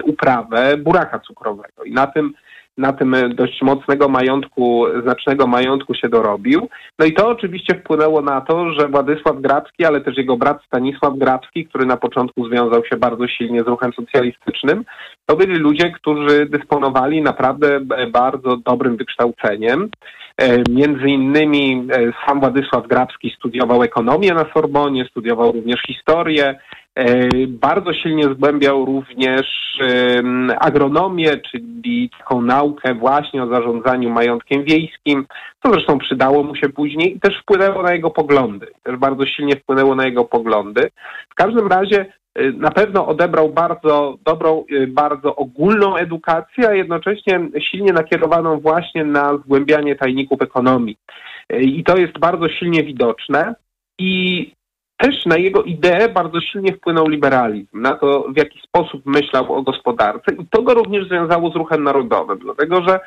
uprawę 0.05 0.77
buraka 0.77 1.19
cukrowego 1.19 1.85
i 1.85 1.93
na 1.93 2.07
tym 2.07 2.35
na 2.78 2.92
tym 2.92 3.16
dość 3.35 3.62
mocnego 3.62 4.08
majątku, 4.08 4.85
znacznego 5.02 5.47
majątku 5.47 5.94
się 5.94 6.08
dorobił. 6.08 6.68
No 6.99 7.06
i 7.06 7.12
to 7.12 7.28
oczywiście 7.28 7.75
wpłynęło 7.75 8.23
na 8.23 8.40
to, 8.40 8.73
że 8.73 8.88
Władysław 8.88 9.40
Grabski, 9.40 9.85
ale 9.85 10.00
też 10.00 10.16
jego 10.16 10.37
brat 10.37 10.64
Stanisław 10.66 11.18
Grabski, 11.18 11.66
który 11.66 11.87
na 11.87 11.97
początku 11.97 12.49
związał 12.49 12.85
się 12.85 12.97
bardzo 12.97 13.28
silnie 13.28 13.62
z 13.62 13.66
ruchem 13.66 13.92
socjalistycznym, 13.92 14.85
to 15.26 15.37
byli 15.37 15.54
ludzie, 15.56 15.90
którzy 15.90 16.47
dysponowali 16.47 17.23
naprawdę 17.23 17.80
bardzo 18.12 18.56
dobrym 18.56 18.97
wykształceniem. 18.97 19.90
E, 20.38 20.62
Między 20.71 21.09
innymi 21.09 21.88
e, 21.92 22.12
sam 22.26 22.40
Władysław 22.40 22.87
Grabski 22.87 23.35
studiował 23.37 23.83
ekonomię 23.83 24.35
na 24.35 24.45
Sorbonie, 24.54 25.04
studiował 25.04 25.52
również 25.52 25.83
historię, 25.87 26.59
E, 26.99 27.28
Bardzo 27.49 27.92
silnie 27.95 28.25
zgłębiał 28.25 28.85
również 28.85 29.47
agronomię, 30.61 31.37
czyli 31.37 32.11
taką 32.18 32.42
naukę 32.42 32.95
właśnie 32.95 33.42
o 33.42 33.47
zarządzaniu 33.47 34.11
majątkiem 34.11 34.64
wiejskim, 34.64 35.26
co 35.62 35.73
zresztą 35.73 35.99
przydało 35.99 36.42
mu 36.42 36.57
się 36.57 36.68
później 36.68 37.16
i 37.16 37.21
też 37.21 37.40
wpłynęło 37.42 37.83
na 37.83 37.92
jego 37.92 38.11
poglądy. 38.11 38.66
Też 38.83 38.97
bardzo 38.97 39.26
silnie 39.26 39.57
wpłynęło 39.57 39.95
na 39.95 40.04
jego 40.04 40.25
poglądy. 40.25 40.90
W 41.30 41.35
każdym 41.35 41.66
razie 41.66 42.12
na 42.52 42.71
pewno 42.71 43.07
odebrał 43.07 43.49
bardzo 43.49 44.18
dobrą, 44.25 44.64
e, 44.71 44.87
bardzo 44.87 45.37
ogólną 45.37 45.97
edukację, 45.97 46.68
a 46.68 46.75
jednocześnie 46.75 47.49
silnie 47.61 47.92
nakierowaną 47.92 48.61
właśnie 48.61 49.04
na 49.04 49.38
zgłębianie 49.38 49.97
tajników 49.97 50.42
ekonomii. 50.42 50.97
E, 51.49 51.61
I 51.61 51.85
to 51.85 51.97
jest 51.97 52.18
bardzo 52.18 52.49
silnie 52.49 52.85
widoczne. 52.85 53.54
I 53.99 54.52
też 54.97 55.26
na 55.26 55.37
jego 55.37 55.62
ideę 55.62 56.09
bardzo 56.09 56.40
silnie 56.40 56.73
wpłynął 56.73 57.09
liberalizm, 57.09 57.80
na 57.80 57.95
to, 57.95 58.25
w 58.35 58.37
jaki 58.37 58.61
sposób 58.61 59.07
myślał 59.07 59.54
o 59.54 59.62
gospodarce 59.62 60.35
i 60.35 60.47
to 60.50 60.62
go 60.62 60.75
również 60.75 61.09
związało 61.09 61.50
z 61.50 61.57
ruchem 61.57 61.85
narodowym, 61.85 62.38
dlatego 62.38 62.83
że 62.83 63.00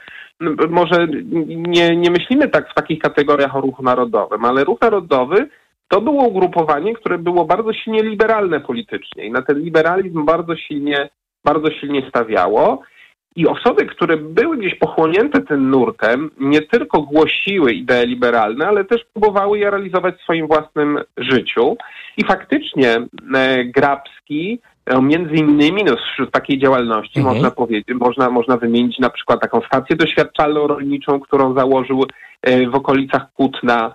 może 0.70 1.08
nie, 1.48 1.96
nie 1.96 2.12
myślimy 2.12 2.48
tak 2.48 2.70
w 2.70 2.74
takich 2.74 3.00
kategoriach 3.00 3.56
o 3.56 3.62
ruchu 3.62 3.84
narodowym, 3.84 4.46
ale 4.46 4.64
ruch 4.64 4.82
narodowy 4.82 5.50
to 5.92 6.02
było 6.02 6.24
ugrupowanie, 6.24 6.94
które 6.94 7.18
było 7.18 7.46
bardzo 7.46 7.74
silnie 7.74 8.04
liberalne 8.04 8.60
politycznie 8.60 9.26
i 9.26 9.32
na 9.32 9.42
ten 9.42 9.60
liberalizm 9.60 10.26
bardzo 10.26 10.56
silnie, 10.56 11.10
bardzo 11.44 11.72
silnie 11.72 12.10
stawiało. 12.10 12.82
I 13.36 13.48
osoby, 13.48 13.86
które 13.86 14.18
były 14.18 14.58
gdzieś 14.58 14.76
pochłonięte 14.76 15.42
tym 15.42 15.70
nurtem, 15.70 16.32
nie 16.40 16.62
tylko 16.62 17.02
głosiły 17.02 17.74
idee 17.74 18.06
liberalne, 18.06 18.68
ale 18.68 18.86
też 18.86 19.02
próbowały 19.14 19.60
je 19.60 19.70
realizować 19.70 20.16
w 20.16 20.24
swoim 20.24 20.48
własnym 20.48 21.00
życiu. 21.18 21.78
I 22.18 22.26
faktycznie 22.26 23.08
e, 23.36 23.66
Grabski 23.66 24.60
e, 24.86 25.02
Między 25.02 25.36
innymi 25.36 25.84
no, 25.84 25.96
wśród 25.96 26.32
takiej 26.32 26.60
działalności 26.60 27.20
Mhm. 27.20 27.36
można 27.36 27.52
powiedzieć, 27.52 27.98
można, 28.00 28.30
można 28.30 28.58
wymienić 28.58 29.00
na 29.00 29.10
przykład 29.10 29.42
taką 29.42 29.62
stację 29.62 29.96
doświadczalną 29.96 30.68
rolniczą, 30.68 31.20
którą 31.20 31.54
założył 31.54 32.06
e, 32.42 32.70
w 32.70 32.76
okolicach 32.76 33.34
Kutna, 33.34 33.94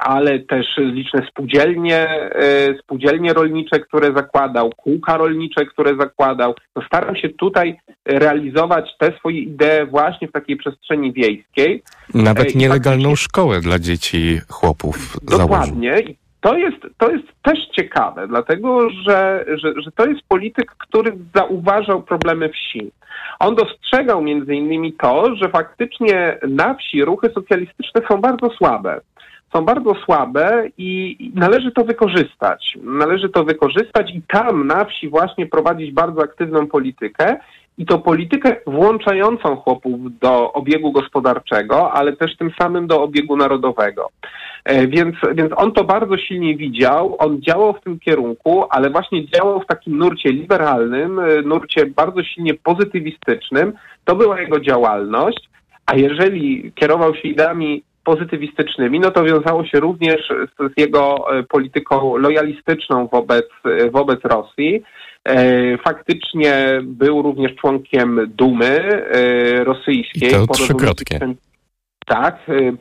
ale 0.00 0.38
też 0.38 0.66
liczne 0.78 1.26
spółdzielnie, 1.30 1.96
e, 1.98 2.74
spółdzielnie 2.82 3.32
rolnicze, 3.32 3.80
które 3.80 4.12
zakładał, 4.16 4.70
kółka 4.76 5.16
rolnicze, 5.16 5.66
które 5.66 5.96
zakładał. 5.96 6.54
No, 6.76 6.82
starał 6.86 7.16
się 7.16 7.28
tutaj 7.28 7.78
realizować 8.04 8.90
te 8.98 9.12
swoje 9.18 9.38
idee 9.40 9.86
właśnie 9.90 10.28
w 10.28 10.32
takiej 10.32 10.56
przestrzeni 10.56 11.12
wiejskiej. 11.12 11.82
Nawet 12.14 12.46
Ej, 12.46 12.56
nielegalną 12.56 13.08
faktycznie- 13.10 13.16
szkołę 13.24 13.60
dla 13.60 13.78
dzieci 13.78 14.40
chłopów 14.48 14.96
założył. 15.22 15.48
Dokładnie. 15.48 16.00
I 16.00 16.16
to 16.40 16.58
jest, 16.58 16.78
to 16.98 17.10
jest 17.10 17.26
też 17.42 17.58
ciekawe, 17.76 18.28
dlatego 18.28 18.90
że, 18.90 19.44
że, 19.48 19.72
że 19.82 19.90
to 19.92 20.06
jest 20.06 20.20
polityk, 20.28 20.70
który 20.78 21.12
zauważał 21.34 22.02
problemy 22.02 22.48
wsi. 22.48 22.90
On 23.40 23.54
dostrzegał 23.54 24.22
między 24.22 24.54
innymi 24.54 24.92
to, 24.92 25.36
że 25.36 25.48
faktycznie 25.48 26.38
na 26.48 26.74
wsi 26.74 27.04
ruchy 27.04 27.30
socjalistyczne 27.34 28.00
są 28.08 28.20
bardzo 28.20 28.50
słabe. 28.50 29.00
Są 29.52 29.64
bardzo 29.64 29.94
słabe 30.04 30.68
i 30.78 31.16
należy 31.34 31.72
to 31.72 31.84
wykorzystać. 31.84 32.78
Należy 32.82 33.28
to 33.28 33.44
wykorzystać 33.44 34.10
i 34.14 34.22
tam 34.22 34.66
na 34.66 34.84
wsi 34.84 35.08
właśnie 35.08 35.46
prowadzić 35.46 35.92
bardzo 35.92 36.22
aktywną 36.22 36.66
politykę 36.66 37.36
i 37.78 37.86
to 37.86 37.98
politykę 37.98 38.56
włączającą 38.66 39.56
chłopów 39.56 40.18
do 40.18 40.52
obiegu 40.52 40.92
gospodarczego, 40.92 41.92
ale 41.92 42.16
też 42.16 42.36
tym 42.36 42.50
samym 42.60 42.86
do 42.86 43.02
obiegu 43.02 43.36
narodowego. 43.36 44.08
E, 44.64 44.86
Więc, 44.86 45.16
więc 45.34 45.52
on 45.56 45.72
to 45.72 45.84
bardzo 45.84 46.16
silnie 46.16 46.56
widział, 46.56 47.16
on 47.18 47.42
działał 47.42 47.72
w 47.72 47.80
tym 47.80 47.98
kierunku, 47.98 48.64
ale 48.70 48.90
właśnie 48.90 49.26
działał 49.26 49.60
w 49.60 49.66
takim 49.66 49.98
nurcie 49.98 50.32
liberalnym, 50.32 51.18
e, 51.18 51.42
nurcie 51.42 51.86
bardzo 51.86 52.22
silnie 52.24 52.54
pozytywistycznym. 52.54 53.72
To 54.04 54.16
była 54.16 54.40
jego 54.40 54.60
działalność, 54.60 55.50
a 55.86 55.96
jeżeli 55.96 56.72
kierował 56.74 57.14
się 57.14 57.28
ideami 57.28 57.82
pozytywistycznymi, 58.10 59.00
no 59.00 59.10
to 59.10 59.24
wiązało 59.24 59.64
się 59.64 59.80
również 59.80 60.28
z, 60.28 60.74
z 60.74 60.80
jego 60.80 61.36
e, 61.38 61.42
polityką 61.42 62.16
lojalistyczną 62.16 63.08
wobec, 63.12 63.46
e, 63.64 63.90
wobec 63.90 64.20
Rosji. 64.24 64.82
E, 65.24 65.78
Faktycznie 65.78 66.80
był 66.82 67.22
również 67.22 67.54
członkiem 67.54 68.32
Dumy 68.36 69.02
rosyjskiej. 69.64 70.28
I 70.28 70.32
to 70.32 70.46
trzykrotnie. 70.46 71.18
Tak, 72.06 72.38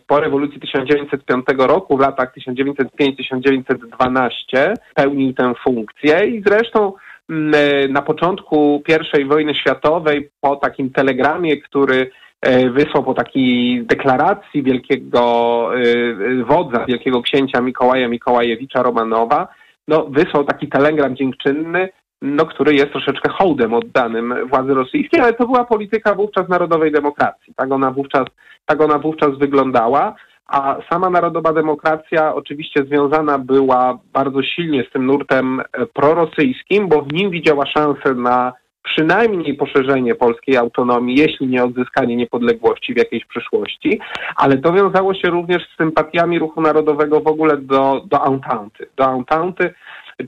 po 0.07 0.19
rewolucji 0.19 0.59
1905 0.59 1.45
roku, 1.57 1.97
w 1.97 1.99
latach 1.99 2.33
1905-1912 2.37 4.73
pełnił 4.95 5.33
tę 5.33 5.53
funkcję 5.63 6.27
i 6.27 6.43
zresztą 6.47 6.93
mm, 7.29 7.53
na 7.91 8.01
początku 8.01 8.83
I 9.19 9.25
wojny 9.25 9.55
światowej 9.55 10.29
po 10.41 10.55
takim 10.55 10.89
telegramie, 10.89 11.61
który 11.61 12.11
wysłał 12.71 13.03
po 13.03 13.13
takiej 13.13 13.85
deklaracji 13.85 14.63
wielkiego 14.63 15.69
e, 15.75 15.79
e, 15.79 16.43
wodza, 16.43 16.85
wielkiego 16.85 17.21
księcia 17.21 17.61
Mikołaja 17.61 18.07
Mikołajewicza 18.07 18.83
Romanowa, 18.83 19.47
no, 19.87 20.05
wysłał 20.09 20.43
taki 20.43 20.67
telegram 20.67 21.15
dziękczynny, 21.15 21.89
no, 22.21 22.45
który 22.45 22.73
jest 22.73 22.91
troszeczkę 22.91 23.29
hołdem 23.29 23.73
oddanym 23.73 24.47
władzy 24.49 24.73
rosyjskiej, 24.73 25.19
ale 25.21 25.33
to 25.33 25.45
była 25.45 25.65
polityka 25.65 26.15
wówczas 26.15 26.49
narodowej 26.49 26.91
demokracji. 26.91 27.53
Tak 27.55 27.71
ona 27.71 27.91
wówczas, 27.91 28.25
tak 28.65 28.81
ona 28.81 28.99
wówczas 28.99 29.37
wyglądała. 29.37 30.15
A 30.47 30.77
sama 30.91 31.09
narodowa 31.09 31.53
demokracja 31.53 32.35
oczywiście 32.35 32.83
związana 32.83 33.39
była 33.39 33.99
bardzo 34.13 34.43
silnie 34.43 34.83
z 34.83 34.91
tym 34.91 35.05
nurtem 35.05 35.59
e, 35.59 35.85
prorosyjskim, 35.85 36.87
bo 36.87 37.01
w 37.01 37.13
nim 37.13 37.31
widziała 37.31 37.65
szansę 37.65 38.13
na 38.13 38.53
przynajmniej 38.95 39.53
poszerzenie 39.53 40.15
polskiej 40.15 40.57
autonomii, 40.57 41.19
jeśli 41.19 41.47
nie 41.47 41.63
odzyskanie 41.63 42.15
niepodległości 42.15 42.93
w 42.93 42.97
jakiejś 42.97 43.25
przyszłości, 43.25 43.99
ale 44.35 44.57
to 44.57 44.73
wiązało 44.73 45.13
się 45.13 45.29
również 45.29 45.63
z 45.63 45.77
sympatiami 45.77 46.39
ruchu 46.39 46.61
narodowego 46.61 47.19
w 47.19 47.27
ogóle 47.27 47.57
do, 47.57 48.01
do 48.05 48.25
Entente. 48.25 48.85
Do 48.97 49.05
Entente, 49.05 49.73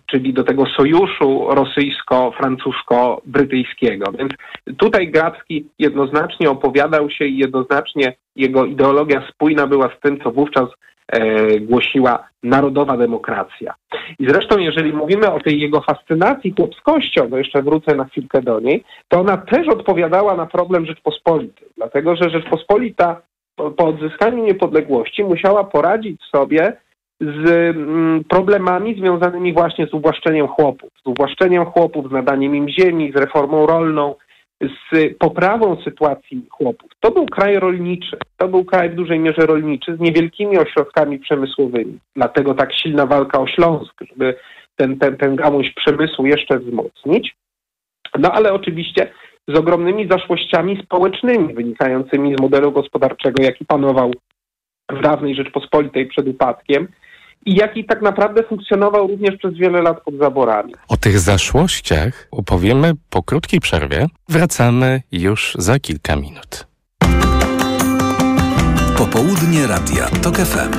czyli 0.05 0.33
do 0.33 0.43
tego 0.43 0.65
sojuszu 0.65 1.47
rosyjsko-francusko-brytyjskiego. 1.49 4.11
Więc 4.19 4.33
tutaj 4.77 5.11
Grabski 5.11 5.65
jednoznacznie 5.79 6.49
opowiadał 6.49 7.09
się 7.09 7.25
i 7.25 7.37
jednoznacznie 7.37 8.13
jego 8.35 8.65
ideologia 8.65 9.27
spójna 9.29 9.67
była 9.67 9.89
z 9.97 9.99
tym, 9.99 10.19
co 10.19 10.31
wówczas 10.31 10.67
głosiła 11.61 12.27
narodowa 12.43 12.97
demokracja. 12.97 13.73
I 14.19 14.27
zresztą, 14.27 14.57
jeżeli 14.57 14.93
mówimy 14.93 15.31
o 15.31 15.39
tej 15.39 15.59
jego 15.59 15.81
fascynacji 15.81 16.53
chłopskością, 16.57 17.29
to 17.29 17.37
jeszcze 17.37 17.61
wrócę 17.61 17.95
na 17.95 18.05
chwilkę 18.05 18.41
do 18.41 18.59
niej, 18.59 18.83
to 19.07 19.19
ona 19.19 19.37
też 19.37 19.67
odpowiadała 19.67 20.35
na 20.35 20.45
problem 20.45 20.85
Rzeczpospolitej, 20.85 21.67
dlatego 21.77 22.15
że 22.15 22.29
Rzeczpospolita 22.29 23.21
po, 23.55 23.71
po 23.71 23.85
odzyskaniu 23.85 24.43
niepodległości 24.43 25.23
musiała 25.23 25.63
poradzić 25.63 26.21
sobie 26.35 26.77
z 27.21 27.49
mm, 27.49 28.23
problemami 28.23 28.95
związanymi 28.95 29.53
właśnie 29.53 29.87
z 29.87 29.93
uwłaszczeniem 29.93 30.47
chłopów, 30.47 30.89
z 31.03 31.07
uwłaszczeniem 31.07 31.65
chłopów, 31.65 32.09
z 32.09 32.11
nadaniem 32.11 32.55
im 32.55 32.69
ziemi, 32.69 33.11
z 33.15 33.19
reformą 33.19 33.65
rolną. 33.65 34.15
Z 34.61 35.17
poprawą 35.17 35.77
sytuacji 35.83 36.45
chłopów. 36.49 36.91
To 36.99 37.11
był 37.11 37.25
kraj 37.25 37.59
rolniczy, 37.59 38.17
to 38.37 38.47
był 38.47 38.65
kraj 38.65 38.89
w 38.89 38.95
dużej 38.95 39.19
mierze 39.19 39.45
rolniczy 39.45 39.95
z 39.95 39.99
niewielkimi 39.99 40.57
ośrodkami 40.57 41.19
przemysłowymi. 41.19 41.99
Dlatego 42.15 42.53
tak 42.53 42.73
silna 42.73 43.05
walka 43.05 43.39
o 43.39 43.47
Śląsk, 43.47 43.93
żeby 44.09 44.35
ten, 44.75 44.99
ten, 44.99 45.17
ten 45.17 45.35
gałąź 45.35 45.73
przemysłu 45.73 46.25
jeszcze 46.25 46.59
wzmocnić. 46.59 47.35
No 48.19 48.31
ale 48.31 48.53
oczywiście 48.53 49.11
z 49.47 49.59
ogromnymi 49.59 50.07
zaszłościami 50.07 50.83
społecznymi 50.83 51.53
wynikającymi 51.53 52.35
z 52.35 52.41
modelu 52.41 52.71
gospodarczego, 52.71 53.43
jaki 53.43 53.65
panował 53.65 54.13
w 54.89 55.01
dawnej 55.01 55.35
Rzeczpospolitej 55.35 56.05
przed 56.05 56.27
upadkiem 56.27 56.87
i 57.45 57.55
jaki 57.55 57.85
tak 57.85 58.01
naprawdę 58.01 58.43
funkcjonował 58.43 59.07
również 59.07 59.37
przez 59.37 59.53
wiele 59.53 59.81
lat 59.81 60.01
pod 60.01 60.17
zaborami. 60.17 60.73
O 60.87 60.97
tych 60.97 61.19
zaszłościach 61.19 62.27
opowiemy 62.31 62.93
po 63.09 63.23
krótkiej 63.23 63.59
przerwie. 63.59 64.07
Wracamy 64.29 65.01
już 65.11 65.53
za 65.59 65.79
kilka 65.79 66.15
minut. 66.15 66.67
Popołudnie 68.97 69.67
Radia 69.67 70.05
TOK 70.23 70.35
FM. 70.35 70.71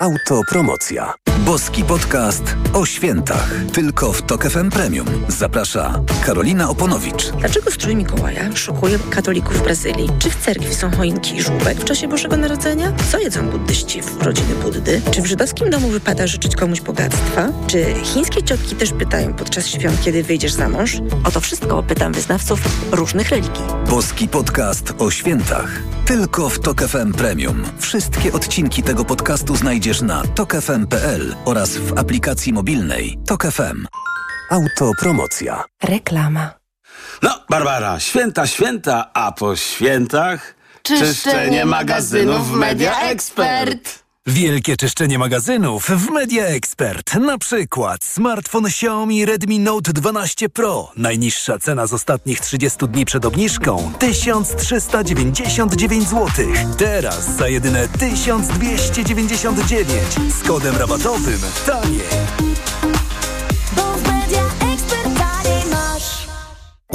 Autopromocja. 0.00 1.14
Boski 1.46 1.84
podcast 1.84 2.56
o 2.72 2.86
świętach. 2.86 3.54
Tylko 3.72 4.12
w 4.12 4.22
TOK 4.22 4.44
FM 4.44 4.70
Premium. 4.70 5.06
Zaprasza 5.28 6.00
Karolina 6.24 6.70
Oponowicz. 6.70 7.30
Dlaczego 7.30 7.70
strój 7.70 7.96
Mikołaja 7.96 8.56
szokuje 8.56 8.98
katolików 9.10 9.58
w 9.58 9.62
Brazylii? 9.62 10.08
Czy 10.18 10.30
w 10.30 10.36
cerkwi 10.36 10.74
są 10.74 10.90
choinki 10.90 11.36
i 11.36 11.42
żółbek 11.42 11.78
w 11.78 11.84
czasie 11.84 12.08
Bożego 12.08 12.36
Narodzenia? 12.36 12.92
Co 13.10 13.18
jedzą 13.18 13.50
buddyści 13.50 14.02
w 14.02 14.22
rodziny 14.22 14.54
Buddy? 14.62 15.02
Czy 15.10 15.22
w 15.22 15.26
żydowskim 15.26 15.70
domu 15.70 15.88
wypada 15.88 16.26
życzyć 16.26 16.56
komuś 16.56 16.80
bogactwa? 16.80 17.48
Czy 17.66 17.94
chińskie 18.02 18.42
ciotki 18.42 18.76
też 18.76 18.92
pytają 18.92 19.34
podczas 19.34 19.66
świąt, 19.66 20.00
kiedy 20.04 20.22
wyjdziesz 20.22 20.52
za 20.52 20.68
mąż? 20.68 20.96
O 21.24 21.30
to 21.30 21.40
wszystko 21.40 21.82
pytam 21.82 22.12
wyznawców 22.12 22.60
różnych 22.92 23.28
religii. 23.28 23.64
Boski 23.90 24.28
podcast 24.28 24.94
o 24.98 25.10
świętach. 25.10 25.82
Tylko 26.06 26.48
w 26.48 26.58
TOK 26.58 26.82
FM 26.82 27.12
Premium. 27.12 27.62
Wszystkie 27.78 28.32
odcinki 28.32 28.82
tego 28.82 29.04
podcastu 29.04 29.56
znajdziesz 29.56 30.02
na 30.02 30.22
tokefm.pl 30.22 31.35
oraz 31.44 31.76
w 31.76 31.98
aplikacji 31.98 32.52
mobilnej 32.52 33.18
TOK 33.26 33.42
FM. 33.46 33.86
Autopromocja. 34.50 35.64
Reklama. 35.82 36.50
No, 37.22 37.44
Barbara, 37.50 38.00
święta, 38.00 38.46
święta, 38.46 39.10
a 39.14 39.32
po 39.32 39.56
świętach 39.56 40.54
czyszczenie 40.82 41.66
magazynów 41.66 42.48
w 42.50 42.52
Media 42.52 43.00
Expert. 43.00 44.05
Wielkie 44.28 44.76
czyszczenie 44.76 45.18
magazynów 45.18 45.86
w 45.86 46.10
Media 46.10 46.44
Expert. 46.44 47.14
Na 47.14 47.38
przykład 47.38 48.04
smartfon 48.04 48.66
Xiaomi 48.66 49.24
Redmi 49.24 49.60
Note 49.60 49.92
12 49.92 50.48
Pro. 50.48 50.92
Najniższa 50.96 51.58
cena 51.58 51.86
z 51.86 51.92
ostatnich 51.92 52.40
30 52.40 52.78
dni 52.88 53.04
przed 53.04 53.24
obniżką 53.24 53.92
1399 53.98 56.08
zł. 56.08 56.28
Teraz 56.78 57.36
za 57.36 57.48
jedyne 57.48 57.88
1299 57.88 59.88
z 60.40 60.42
kodem 60.48 60.76
rabatowym 60.76 61.40
taniej. 61.66 62.45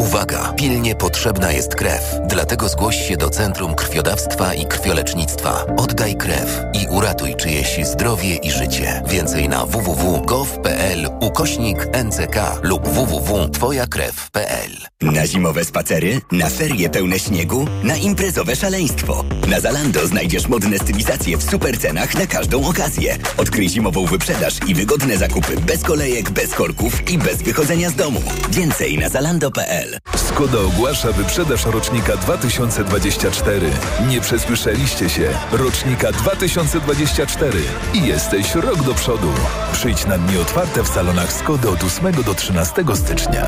Uwaga! 0.01 0.53
Pilnie 0.57 0.95
potrzebna 0.95 1.51
jest 1.51 1.75
krew. 1.75 2.01
Dlatego 2.27 2.69
zgłoś 2.69 3.07
się 3.07 3.17
do 3.17 3.29
Centrum 3.29 3.75
Krwiodawstwa 3.75 4.53
i 4.53 4.65
Krwiolecznictwa. 4.65 5.65
Oddaj 5.77 6.15
krew 6.15 6.61
i 6.73 6.87
uratuj 6.87 7.35
czyjeś 7.35 7.79
zdrowie 7.83 8.35
i 8.35 8.51
życie. 8.51 9.01
Więcej 9.07 9.49
na 9.49 9.65
www.gov.pl 9.65 11.09
ukośnik 11.19 11.77
NCK 12.03 12.35
lub 12.63 12.87
www.twojakrew.pl 12.87 14.71
Na 15.01 15.27
zimowe 15.27 15.65
spacery, 15.65 16.21
na 16.31 16.49
ferie 16.49 16.89
pełne 16.89 17.19
śniegu, 17.19 17.67
na 17.83 17.95
imprezowe 17.95 18.55
szaleństwo. 18.55 19.25
Na 19.47 19.59
Zalando 19.59 20.07
znajdziesz 20.07 20.47
modne 20.47 20.79
stylizacje 20.79 21.37
w 21.37 21.43
super 21.43 21.79
cenach 21.79 22.15
na 22.15 22.27
każdą 22.27 22.67
okazję. 22.67 23.17
Odkryj 23.37 23.69
zimową 23.69 24.05
wyprzedaż 24.05 24.53
i 24.67 24.75
wygodne 24.75 25.17
zakupy 25.17 25.55
bez 25.61 25.83
kolejek, 25.83 26.29
bez 26.29 26.53
korków 26.53 27.09
i 27.09 27.17
bez 27.17 27.41
wychodzenia 27.41 27.89
z 27.89 27.95
domu. 27.95 28.21
Więcej 28.51 28.97
na 28.97 29.09
zalando.pl 29.09 29.90
Skoda 30.15 30.59
ogłasza 30.59 31.11
wyprzedaż 31.11 31.65
rocznika 31.65 32.17
2024. 32.17 33.69
Nie 34.07 34.21
przesłyszeliście 34.21 35.09
się. 35.09 35.29
Rocznika 35.51 36.11
2024. 36.11 37.59
I 37.93 38.07
jesteś 38.07 38.55
rok 38.55 38.83
do 38.83 38.93
przodu. 38.93 39.33
Przyjdź 39.73 40.05
na 40.05 40.17
dni 40.17 40.37
otwarte 40.37 40.83
w 40.83 40.87
salonach 40.87 41.33
Skody 41.33 41.69
od 41.69 41.83
8 41.83 42.23
do 42.23 42.33
13 42.33 42.83
stycznia. 42.95 43.45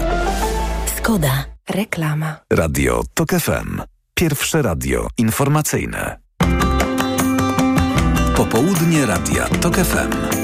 Skoda. 0.98 1.46
Reklama. 1.70 2.36
Radio 2.54 3.04
TOK 3.14 3.30
FM. 3.30 3.82
Pierwsze 4.14 4.62
radio 4.62 5.08
informacyjne. 5.18 6.20
Popołudnie 8.36 9.06
Radia 9.06 9.48
TOK 9.48 9.76
FM. 9.76 10.43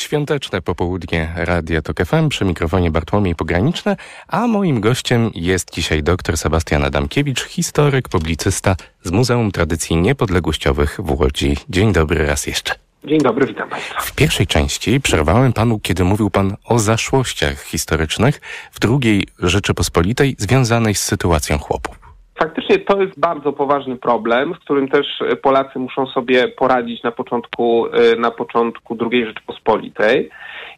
Świąteczne 0.00 0.62
popołudnie 0.62 1.32
Radia 1.36 1.82
Tok 1.82 2.04
FM 2.06 2.28
przy 2.28 2.44
mikrofonie 2.44 2.90
Bartłomiej 2.90 3.34
Pograniczne, 3.34 3.96
a 4.28 4.46
moim 4.46 4.80
gościem 4.80 5.30
jest 5.34 5.70
dzisiaj 5.74 6.02
dr 6.02 6.36
Sebastian 6.38 6.84
Adamkiewicz, 6.84 7.44
historyk, 7.44 8.08
publicysta 8.08 8.76
z 9.02 9.10
Muzeum 9.10 9.52
Tradycji 9.52 9.96
Niepodległościowych 9.96 10.98
w 11.02 11.20
Łodzi. 11.20 11.56
Dzień 11.68 11.92
dobry 11.92 12.26
raz 12.26 12.46
jeszcze. 12.46 12.74
Dzień 13.04 13.18
dobry, 13.18 13.46
witam 13.46 13.68
Państwa. 13.68 14.00
W 14.00 14.12
pierwszej 14.12 14.46
części 14.46 15.00
przerwałem 15.00 15.52
panu, 15.52 15.80
kiedy 15.80 16.04
mówił 16.04 16.30
pan 16.30 16.56
o 16.64 16.78
zaszłościach 16.78 17.62
historycznych 17.62 18.40
w 18.72 18.80
drugiej 18.80 19.26
Rzeczypospolitej 19.38 20.36
związanej 20.38 20.94
z 20.94 21.02
sytuacją 21.02 21.58
chłopów. 21.58 21.99
Faktycznie 22.42 22.78
to 22.78 23.02
jest 23.02 23.20
bardzo 23.20 23.52
poważny 23.52 23.96
problem, 23.96 24.54
z 24.54 24.58
którym 24.58 24.88
też 24.88 25.06
Polacy 25.42 25.78
muszą 25.78 26.06
sobie 26.06 26.48
poradzić 26.48 27.02
na 27.02 27.12
początku, 27.12 27.86
na 28.18 28.30
początku 28.30 28.96
II 29.10 29.26
Rzeczypospolitej. 29.26 30.30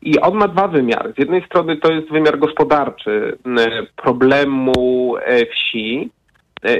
I 0.03 0.21
on 0.21 0.35
ma 0.35 0.49
dwa 0.49 0.69
wymiary. 0.69 1.13
Z 1.13 1.19
jednej 1.19 1.45
strony 1.45 1.77
to 1.77 1.93
jest 1.93 2.11
wymiar 2.11 2.39
gospodarczy 2.39 3.39
problemu 3.97 5.15
wsi, 5.53 6.11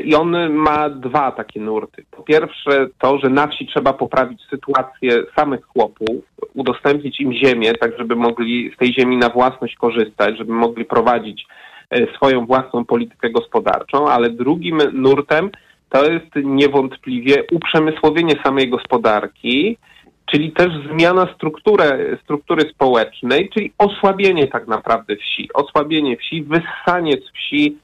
i 0.05 0.15
on 0.15 0.53
ma 0.53 0.91
dwa 0.91 1.33
takie 1.33 1.61
nurty. 1.61 2.05
Po 2.11 2.23
pierwsze 2.23 2.87
to, 2.99 3.19
że 3.19 3.29
na 3.29 3.47
wsi 3.47 3.67
trzeba 3.67 3.93
poprawić 3.93 4.41
sytuację 4.51 5.11
samych 5.37 5.65
chłopów, 5.65 6.25
udostępnić 6.55 7.21
im 7.21 7.33
ziemię, 7.33 7.73
tak 7.75 7.99
żeby 7.99 8.17
mogli 8.17 8.73
z 8.75 8.77
tej 8.77 8.93
ziemi 8.93 9.17
na 9.17 9.29
własność 9.29 9.77
korzystać, 9.77 10.39
żeby 10.39 10.53
mogli 10.53 10.85
prowadzić 10.85 11.47
swoją 12.17 12.47
własną 12.47 12.85
politykę 12.85 13.31
gospodarczą, 13.31 14.09
ale 14.09 14.31
drugim 14.31 14.79
nurtem 14.93 15.51
to 15.89 16.11
jest 16.11 16.27
niewątpliwie 16.45 17.45
uprzemysłowienie 17.53 18.35
samej 18.45 18.71
gospodarki, 18.71 19.79
czyli 20.27 20.53
też 20.53 20.69
zmiana 20.93 21.35
struktury, 21.35 22.19
struktury 22.25 22.71
społecznej, 22.75 23.51
czyli 23.55 23.73
osłabienie 23.79 24.47
tak 24.47 24.69
naprawdę 24.69 25.17
wsi, 25.17 25.49
osłabienie 25.55 26.17
wsi, 26.17 26.43
wyssanie 26.43 27.13
z 27.13 27.31
wsi 27.37 27.77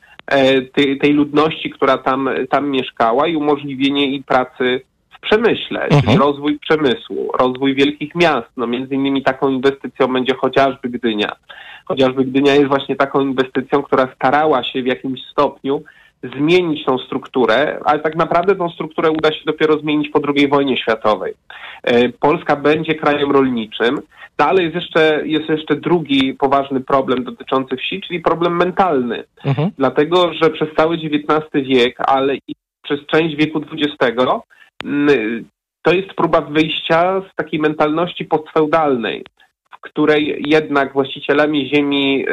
tej, 0.74 0.98
tej 0.98 1.12
ludności, 1.12 1.70
która 1.70 1.98
tam, 1.98 2.30
tam 2.50 2.70
mieszkała 2.70 3.26
i 3.26 3.36
umożliwienie 3.36 4.10
jej 4.10 4.22
pracy 4.22 4.80
w 5.18 5.20
przemyśle, 5.20 5.82
mhm. 5.82 6.02
czyli 6.02 6.16
rozwój 6.16 6.58
przemysłu, 6.58 7.32
rozwój 7.38 7.74
wielkich 7.74 8.14
miast. 8.14 8.48
No 8.56 8.66
między 8.66 8.94
innymi 8.94 9.22
taką 9.22 9.48
inwestycją 9.48 10.12
będzie 10.12 10.34
chociażby 10.34 10.88
Gdynia. 10.88 11.32
Chociażby 11.84 12.24
Gdynia 12.24 12.54
jest 12.54 12.68
właśnie 12.68 12.96
taką 12.96 13.20
inwestycją, 13.20 13.82
która 13.82 14.08
starała 14.14 14.64
się 14.64 14.82
w 14.82 14.86
jakimś 14.86 15.20
stopniu 15.32 15.82
zmienić 16.36 16.84
tą 16.84 16.98
strukturę, 16.98 17.80
ale 17.84 17.98
tak 17.98 18.16
naprawdę 18.16 18.56
tą 18.56 18.70
strukturę 18.70 19.10
uda 19.10 19.32
się 19.32 19.40
dopiero 19.46 19.78
zmienić 19.78 20.08
po 20.08 20.20
II 20.36 20.48
wojnie 20.48 20.76
światowej. 20.76 21.34
Polska 22.20 22.56
będzie 22.56 22.94
krajem 22.94 23.30
rolniczym, 23.30 24.00
ale 24.38 24.62
jest 24.62 24.74
jeszcze, 24.74 25.22
jest 25.24 25.48
jeszcze 25.48 25.76
drugi 25.76 26.34
poważny 26.34 26.80
problem 26.80 27.24
dotyczący 27.24 27.76
wsi, 27.76 28.00
czyli 28.00 28.20
problem 28.20 28.56
mentalny. 28.56 29.24
Mhm. 29.44 29.70
Dlatego, 29.78 30.32
że 30.34 30.50
przez 30.50 30.68
cały 30.76 30.96
XIX 30.96 31.66
wiek, 31.68 31.96
ale 32.00 32.34
i 32.36 32.54
przez 32.88 33.06
część 33.06 33.36
wieku 33.36 33.60
XX 33.72 34.16
to 35.82 35.92
jest 35.92 36.08
próba 36.08 36.40
wyjścia 36.40 37.22
z 37.32 37.34
takiej 37.34 37.60
mentalności 37.60 38.24
postfeudalnej, 38.24 39.24
w 39.70 39.80
której 39.80 40.42
jednak 40.46 40.92
właścicielami 40.92 41.68
ziemi 41.68 42.26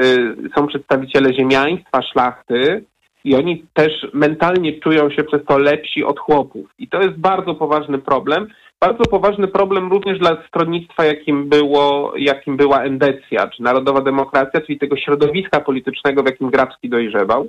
są 0.55 0.67
przedstawiciele 0.67 1.33
ziemiaństwa, 1.33 2.01
szlachty, 2.01 2.83
i 3.23 3.35
oni 3.35 3.65
też 3.73 4.07
mentalnie 4.13 4.79
czują 4.79 5.09
się 5.09 5.23
przez 5.23 5.45
to 5.45 5.57
lepsi 5.57 6.03
od 6.03 6.19
chłopów. 6.19 6.69
I 6.79 6.87
to 6.87 7.01
jest 7.01 7.17
bardzo 7.17 7.55
poważny 7.55 7.99
problem. 7.99 8.47
Bardzo 8.81 9.03
poważny 9.03 9.47
problem 9.47 9.91
również 9.91 10.19
dla 10.19 10.37
stronnictwa, 10.47 11.05
jakim, 11.05 11.49
było, 11.49 12.13
jakim 12.17 12.57
była 12.57 12.83
endecja, 12.83 13.47
czy 13.47 13.63
narodowa 13.63 14.01
demokracja, 14.01 14.61
czyli 14.61 14.79
tego 14.79 14.97
środowiska 14.97 15.59
politycznego, 15.59 16.23
w 16.23 16.25
jakim 16.25 16.49
Grabski 16.49 16.89
dojrzewał. 16.89 17.47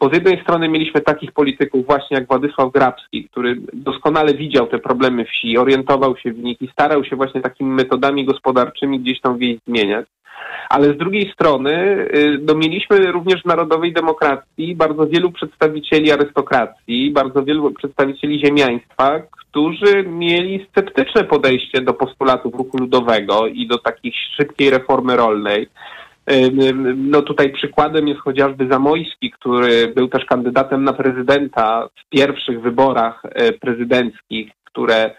Bo 0.00 0.08
z 0.08 0.12
jednej 0.12 0.42
strony 0.42 0.68
mieliśmy 0.68 1.00
takich 1.00 1.32
polityków 1.32 1.86
właśnie 1.86 2.16
jak 2.16 2.28
Władysław 2.28 2.72
Grabski, 2.72 3.24
który 3.24 3.56
doskonale 3.72 4.34
widział 4.34 4.66
te 4.66 4.78
problemy 4.78 5.24
wsi, 5.24 5.58
orientował 5.58 6.16
się 6.16 6.32
w 6.32 6.38
nich 6.38 6.62
i 6.62 6.68
starał 6.68 7.04
się 7.04 7.16
właśnie 7.16 7.40
takimi 7.40 7.70
metodami 7.70 8.24
gospodarczymi 8.24 9.00
gdzieś 9.00 9.20
tą 9.20 9.38
wieś 9.38 9.58
zmieniać. 9.66 10.06
Ale 10.68 10.94
z 10.94 10.96
drugiej 10.96 11.32
strony 11.32 11.72
y, 12.14 12.38
no, 12.42 12.54
mieliśmy 12.54 13.12
również 13.12 13.42
w 13.42 13.46
narodowej 13.46 13.92
demokracji 13.92 14.76
bardzo 14.76 15.06
wielu 15.06 15.32
przedstawicieli 15.32 16.12
arystokracji, 16.12 17.10
bardzo 17.10 17.44
wielu 17.44 17.70
przedstawicieli 17.70 18.40
ziemiaństwa, 18.46 19.22
którzy 19.38 20.02
mieli 20.02 20.66
sceptyczne 20.70 21.24
podejście 21.24 21.80
do 21.80 21.94
postulatów 21.94 22.54
ruchu 22.54 22.78
ludowego 22.78 23.46
i 23.46 23.66
do 23.66 23.78
takiej 23.78 24.12
szybkiej 24.36 24.70
reformy 24.70 25.16
rolnej. 25.16 25.68
No 26.96 27.22
tutaj 27.22 27.52
przykładem 27.52 28.08
jest 28.08 28.20
chociażby 28.20 28.68
Zamojski, 28.70 29.30
który 29.30 29.88
był 29.88 30.08
też 30.08 30.24
kandydatem 30.24 30.84
na 30.84 30.92
prezydenta 30.92 31.88
w 31.96 32.08
pierwszych 32.08 32.60
wyborach 32.60 33.22
e, 33.24 33.52
prezydenckich, 33.52 34.50
które 34.64 35.10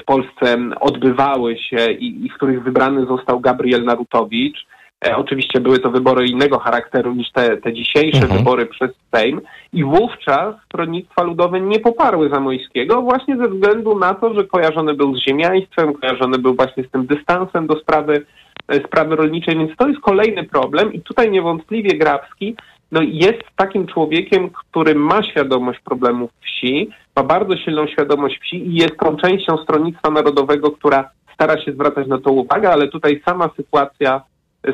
w 0.00 0.04
Polsce 0.04 0.58
odbywały 0.80 1.58
się 1.58 1.92
i, 1.92 2.26
i 2.26 2.30
w 2.30 2.34
których 2.34 2.62
wybrany 2.62 3.06
został 3.06 3.40
Gabriel 3.40 3.84
Narutowicz. 3.84 4.66
E, 5.04 5.16
oczywiście 5.16 5.60
były 5.60 5.78
to 5.78 5.90
wybory 5.90 6.26
innego 6.26 6.58
charakteru 6.58 7.14
niż 7.14 7.32
te, 7.32 7.56
te 7.56 7.72
dzisiejsze 7.72 8.22
mhm. 8.22 8.38
wybory 8.38 8.66
przez 8.66 8.90
Sejm 9.14 9.40
i 9.72 9.84
wówczas 9.84 10.54
stronnictwa 10.64 11.22
ludowe 11.22 11.60
nie 11.60 11.80
poparły 11.80 12.28
Zamojskiego 12.28 13.02
właśnie 13.02 13.36
ze 13.36 13.48
względu 13.48 13.98
na 13.98 14.14
to, 14.14 14.34
że 14.34 14.44
kojarzony 14.44 14.94
był 14.94 15.16
z 15.16 15.22
ziemiaństwem, 15.22 15.94
kojarzony 15.94 16.38
był 16.38 16.54
właśnie 16.54 16.84
z 16.84 16.90
tym 16.90 17.06
dystansem 17.06 17.66
do 17.66 17.78
sprawy 17.78 18.26
E, 18.68 18.80
sprawy 18.86 19.16
rolniczej, 19.16 19.58
więc 19.58 19.76
to 19.76 19.88
jest 19.88 20.00
kolejny 20.00 20.44
problem 20.44 20.92
i 20.92 21.00
tutaj 21.00 21.30
niewątpliwie 21.30 21.98
Grabski 21.98 22.56
no, 22.92 23.00
jest 23.02 23.42
takim 23.56 23.86
człowiekiem, 23.86 24.50
który 24.50 24.94
ma 24.94 25.22
świadomość 25.22 25.80
problemów 25.80 26.30
wsi, 26.40 26.90
ma 27.16 27.22
bardzo 27.22 27.56
silną 27.56 27.86
świadomość 27.86 28.40
wsi 28.40 28.56
i 28.56 28.74
jest 28.74 28.96
tą 28.96 29.16
częścią 29.16 29.56
Stronnictwa 29.56 30.10
Narodowego, 30.10 30.70
która 30.70 31.10
stara 31.34 31.64
się 31.64 31.72
zwracać 31.72 32.06
na 32.06 32.20
to 32.20 32.32
uwagę, 32.32 32.70
ale 32.70 32.88
tutaj 32.88 33.22
sama 33.24 33.50
sytuacja, 33.56 34.22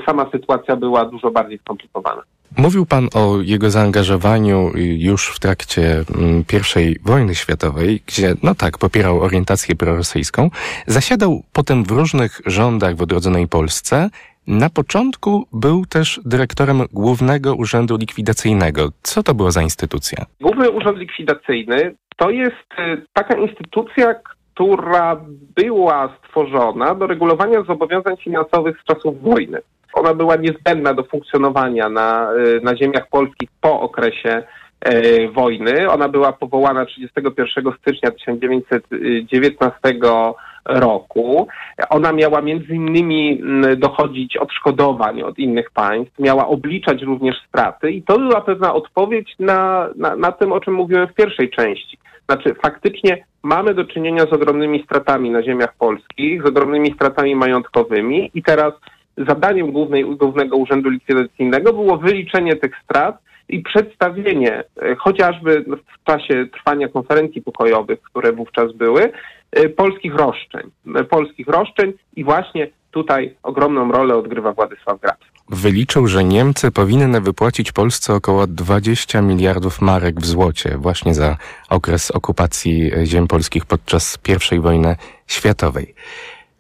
sama 0.07 0.31
sytuacja 0.33 0.76
była 0.76 1.05
dużo 1.05 1.31
bardziej 1.31 1.59
skomplikowana. 1.59 2.22
Mówił 2.57 2.87
Pan 2.87 3.09
o 3.14 3.40
jego 3.40 3.70
zaangażowaniu 3.70 4.70
już 4.76 5.28
w 5.28 5.40
trakcie 5.40 6.05
mm, 6.14 6.44
I 6.76 6.96
wojny 7.02 7.35
światowej, 7.35 8.02
gdzie, 8.07 8.35
no 8.42 8.55
tak, 8.55 8.78
popierał 8.78 9.20
orientację 9.20 9.76
prorosyjską. 9.76 10.50
Zasiadał 10.87 11.42
potem 11.52 11.85
w 11.85 11.90
różnych 11.90 12.40
rządach 12.46 12.96
w 12.96 13.02
odrodzonej 13.02 13.48
Polsce. 13.48 14.11
Na 14.46 14.70
początku 14.70 15.46
był 15.52 15.87
też 15.87 16.20
dyrektorem 16.24 16.83
Głównego 16.92 17.55
Urzędu 17.55 17.96
Likwidacyjnego. 17.96 18.88
Co 19.02 19.22
to 19.22 19.35
była 19.35 19.50
za 19.50 19.62
instytucja? 19.62 20.26
Główny 20.40 20.70
Urząd 20.70 20.98
Likwidacyjny 20.98 21.94
to 22.16 22.31
jest 22.31 22.72
y, 22.78 23.07
taka 23.12 23.37
instytucja, 23.37 24.14
która 24.14 25.20
była 25.57 26.16
stworzona 26.18 26.94
do 26.94 27.07
regulowania 27.07 27.62
zobowiązań 27.62 28.16
finansowych 28.16 28.76
z 28.81 28.85
czasów 28.85 29.22
wojny. 29.22 29.59
Ona 29.92 30.14
była 30.14 30.37
niezbędna 30.37 30.94
do 30.94 31.05
funkcjonowania 31.05 31.88
na, 31.88 32.33
y, 32.33 32.61
na 32.61 32.76
ziemiach 32.76 33.09
polskich 33.09 33.48
po 33.61 33.81
okresie 33.81 34.42
e, 34.81 35.28
wojny. 35.28 35.90
Ona 35.90 36.09
była 36.09 36.33
powołana 36.33 36.87
31 36.87 37.72
stycznia 37.81 38.11
1919 38.11 39.78
roku. 40.64 41.46
Ona 41.90 42.12
miała 42.12 42.42
między 42.42 42.75
innymi 42.75 43.40
mm, 43.42 43.81
dochodzić 43.81 44.37
odszkodowań 44.37 45.22
od 45.22 45.38
innych 45.38 45.70
państw, 45.70 46.18
miała 46.18 46.46
obliczać 46.46 47.03
również 47.03 47.37
straty 47.48 47.90
i 47.90 48.03
to 48.03 48.18
była 48.18 48.40
pewna 48.40 48.75
odpowiedź 48.75 49.35
na, 49.38 49.88
na, 49.96 50.16
na 50.16 50.33
tym, 50.33 50.53
o 50.53 50.61
czym 50.61 50.75
mówiłem 50.75 51.09
w 51.09 51.14
pierwszej 51.14 51.51
części. 51.51 51.98
Znaczy 52.29 52.55
faktycznie 52.62 53.25
mamy 53.42 53.75
do 53.75 53.85
czynienia 53.85 54.27
z 54.27 54.33
ogromnymi 54.33 54.83
stratami 54.85 55.31
na 55.31 55.42
ziemiach 55.42 55.75
polskich, 55.79 56.42
z 56.42 56.46
ogromnymi 56.46 56.94
stratami 56.94 57.37
majątkowymi 57.37 58.31
i 58.35 58.42
teraz 58.42 58.72
zadaniem 59.16 59.72
głównej, 59.72 60.05
Głównego 60.16 60.57
Urzędu 60.57 60.90
Likwidacyjnego 60.90 61.72
było 61.72 61.96
wyliczenie 61.96 62.57
tych 62.57 62.72
strat 62.85 63.18
i 63.48 63.62
przedstawienie 63.62 64.64
e, 64.83 64.94
chociażby 64.94 65.64
w 65.64 66.05
czasie 66.05 66.46
trwania 66.53 66.88
konferencji 66.88 67.42
pokojowych, 67.42 68.03
które 68.03 68.33
wówczas 68.33 68.72
były, 68.72 69.12
polskich 69.68 70.14
roszczeń. 70.14 70.70
E, 70.94 71.04
polskich 71.04 71.48
roszczeń 71.48 71.92
i 72.16 72.24
właśnie 72.24 72.68
tutaj 72.90 73.36
ogromną 73.42 73.92
rolę 73.92 74.16
odgrywa 74.16 74.52
Władysław 74.52 75.00
Grabski. 75.00 75.26
Wyliczył, 75.48 76.06
że 76.06 76.24
Niemcy 76.24 76.70
powinny 76.70 77.20
wypłacić 77.20 77.72
Polsce 77.72 78.14
około 78.14 78.46
20 78.46 79.22
miliardów 79.22 79.80
marek 79.80 80.20
w 80.20 80.26
złocie 80.26 80.78
właśnie 80.78 81.14
za 81.14 81.36
okres 81.68 82.10
okupacji 82.10 82.90
ziem 83.04 83.28
polskich 83.28 83.66
podczas 83.66 84.18
I 84.52 84.58
wojny 84.58 84.96
światowej. 85.26 85.94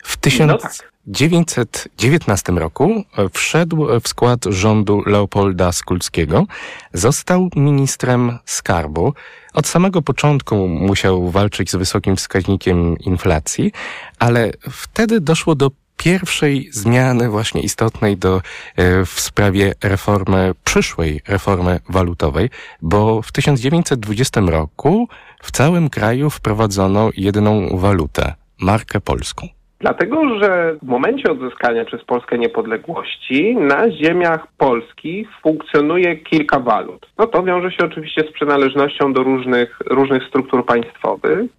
W 0.04 0.16
tysiąc... 0.16 0.52
No 0.52 0.58
tak. 0.58 0.92
1919 1.12 2.52
roku 2.52 3.04
wszedł 3.32 3.86
w 4.02 4.08
skład 4.08 4.44
rządu 4.44 5.02
Leopolda 5.06 5.72
Skulskiego, 5.72 6.46
został 6.92 7.48
ministrem 7.56 8.38
skarbu. 8.44 9.14
Od 9.54 9.66
samego 9.66 10.02
początku 10.02 10.68
musiał 10.68 11.30
walczyć 11.30 11.70
z 11.70 11.76
wysokim 11.76 12.16
wskaźnikiem 12.16 12.98
inflacji, 12.98 13.72
ale 14.18 14.52
wtedy 14.70 15.20
doszło 15.20 15.54
do 15.54 15.70
pierwszej 15.96 16.68
zmiany 16.72 17.28
właśnie 17.28 17.60
istotnej 17.62 18.16
do, 18.16 18.36
e, 18.76 19.04
w 19.04 19.20
sprawie 19.20 19.74
reformy, 19.82 20.54
przyszłej 20.64 21.20
reformy 21.28 21.80
walutowej, 21.88 22.50
bo 22.82 23.22
w 23.22 23.32
1920 23.32 24.40
roku 24.40 25.08
w 25.42 25.50
całym 25.50 25.90
kraju 25.90 26.30
wprowadzono 26.30 27.10
jedyną 27.16 27.78
walutę, 27.78 28.34
markę 28.60 29.00
polską. 29.00 29.48
Dlatego, 29.82 30.38
że 30.38 30.76
w 30.82 30.86
momencie 30.86 31.32
odzyskania 31.32 31.84
przez 31.84 32.04
Polskę 32.04 32.38
niepodległości 32.38 33.56
na 33.56 33.90
ziemiach 33.90 34.46
polskich 34.58 35.28
funkcjonuje 35.42 36.16
kilka 36.16 36.60
walut. 36.60 37.06
No 37.18 37.26
to 37.26 37.42
wiąże 37.42 37.70
się 37.70 37.84
oczywiście 37.84 38.22
z 38.22 38.32
przynależnością 38.32 39.12
do 39.12 39.22
różnych, 39.22 39.78
różnych 39.86 40.22
struktur 40.28 40.66
państwowych. 40.66 41.50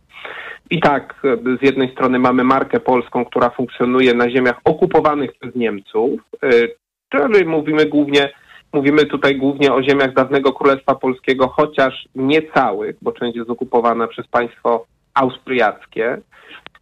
I 0.69 0.79
tak, 0.79 1.21
z 1.62 1.65
jednej 1.65 1.91
strony 1.91 2.19
mamy 2.19 2.43
markę 2.43 2.79
polską, 2.79 3.25
która 3.25 3.49
funkcjonuje 3.49 4.13
na 4.13 4.29
ziemiach 4.29 4.59
okupowanych 4.65 5.33
przez 5.33 5.55
Niemców, 5.55 6.21
y, 6.43 6.75
czyli 7.09 7.45
mówimy 7.45 7.86
głównie, 7.86 8.29
mówimy 8.73 9.05
tutaj 9.05 9.36
głównie 9.36 9.73
o 9.73 9.83
ziemiach 9.83 10.13
dawnego 10.13 10.53
Królestwa 10.53 10.95
Polskiego, 10.95 11.47
chociaż 11.47 12.07
nie 12.15 12.41
całych, 12.41 12.95
bo 13.01 13.12
część 13.12 13.38
jest 13.38 13.49
okupowana 13.49 14.07
przez 14.07 14.27
państwo 14.27 14.86
austriackie. 15.13 16.17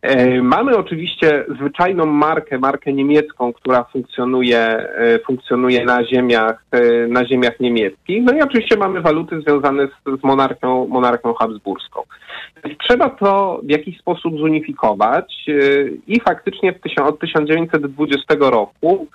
E, 0.02 0.42
mamy 0.42 0.78
oczywiście 0.78 1.46
zwyczajną 1.56 2.06
markę, 2.06 2.60
markę 2.60 2.94
niemiecką, 2.94 3.54
która 3.54 3.84
funkcjonuje, 3.84 4.60
e, 4.60 5.20
funkcjonuje 5.20 5.86
na 5.86 6.06
ziemiach, 6.06 6.64
e, 6.72 7.08
na 7.08 7.26
ziemiach 7.26 7.60
niemieckich. 7.60 8.24
No 8.24 8.34
i 8.34 8.42
oczywiście 8.42 8.78
mamy 8.78 9.02
waluty 9.02 9.42
związane 9.42 9.88
z, 9.88 10.22
z 10.22 10.24
monarchią, 10.24 10.88
monarchią 10.88 11.34
habsburską. 11.34 12.02
Trzeba 12.88 13.10
to 13.10 13.60
w 13.64 13.70
jakiś 13.70 14.00
sposób 14.00 14.38
zunifikować 14.38 15.46
i 16.08 16.20
faktycznie 16.20 16.74
od 17.04 17.20
1920 17.20 18.36
roku 18.40 19.08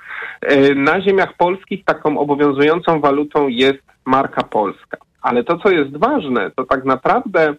na 0.76 1.00
ziemiach 1.00 1.36
polskich 1.36 1.84
taką 1.84 2.18
obowiązującą 2.18 3.00
walutą 3.00 3.48
jest 3.48 3.82
marka 4.04 4.42
polska. 4.42 4.96
Ale 5.22 5.44
to, 5.44 5.58
co 5.58 5.70
jest 5.70 5.96
ważne, 5.96 6.50
to 6.56 6.64
tak 6.64 6.84
naprawdę 6.84 7.54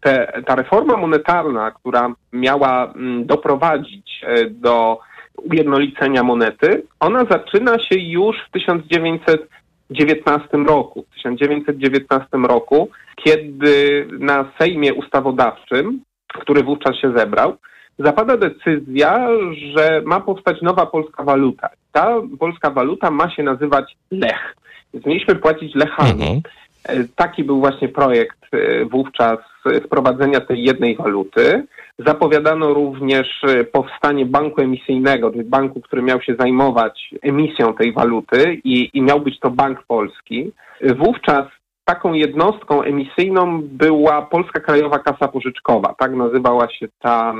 te, 0.00 0.42
ta 0.46 0.54
reforma 0.54 0.96
monetarna, 0.96 1.70
która 1.70 2.14
miała 2.32 2.92
mm, 2.92 3.26
doprowadzić 3.26 4.20
e, 4.22 4.50
do 4.50 4.98
ujednolicenia 5.36 6.22
monety, 6.22 6.86
ona 7.00 7.24
zaczyna 7.24 7.78
się 7.78 7.98
już 7.98 8.36
w 8.48 8.50
1919 8.50 10.48
roku. 10.66 11.04
W 11.10 11.14
1919 11.14 12.28
roku, 12.48 12.88
kiedy 13.24 14.08
na 14.18 14.52
Sejmie 14.58 14.94
Ustawodawczym, 14.94 16.00
który 16.28 16.62
wówczas 16.62 16.96
się 16.96 17.12
zebrał, 17.16 17.56
zapada 17.98 18.36
decyzja, 18.36 19.28
że 19.74 20.02
ma 20.04 20.20
powstać 20.20 20.62
nowa 20.62 20.86
polska 20.86 21.24
waluta. 21.24 21.70
Ta 21.92 22.14
polska 22.38 22.70
waluta 22.70 23.10
ma 23.10 23.30
się 23.30 23.42
nazywać 23.42 23.96
Lech. 24.10 24.56
Więc 24.94 25.06
mieliśmy 25.06 25.34
płacić 25.34 25.74
Lechami. 25.74 26.10
Mhm. 26.10 26.40
E, 26.84 27.04
taki 27.16 27.44
był 27.44 27.60
właśnie 27.60 27.88
projekt 27.88 28.38
e, 28.52 28.84
wówczas 28.84 29.38
wprowadzenia 29.84 30.40
tej 30.40 30.64
jednej 30.64 30.96
waluty. 30.96 31.66
Zapowiadano 31.98 32.74
również 32.74 33.44
e, 33.44 33.64
powstanie 33.64 34.26
banku 34.26 34.60
emisyjnego, 34.60 35.30
czyli 35.30 35.44
banku, 35.44 35.80
który 35.80 36.02
miał 36.02 36.22
się 36.22 36.34
zajmować 36.34 37.14
emisją 37.22 37.74
tej 37.74 37.92
waluty 37.92 38.60
i, 38.64 38.90
i 38.94 39.02
miał 39.02 39.20
być 39.20 39.40
to 39.40 39.50
Bank 39.50 39.82
Polski. 39.82 40.52
Wówczas 40.96 41.46
taką 41.84 42.12
jednostką 42.12 42.82
emisyjną 42.82 43.62
była 43.62 44.22
Polska 44.22 44.60
Krajowa 44.60 44.98
Kasa 44.98 45.28
Pożyczkowa. 45.28 45.94
Tak 45.98 46.12
nazywała 46.14 46.68
się 46.70 46.88
ta, 46.98 47.34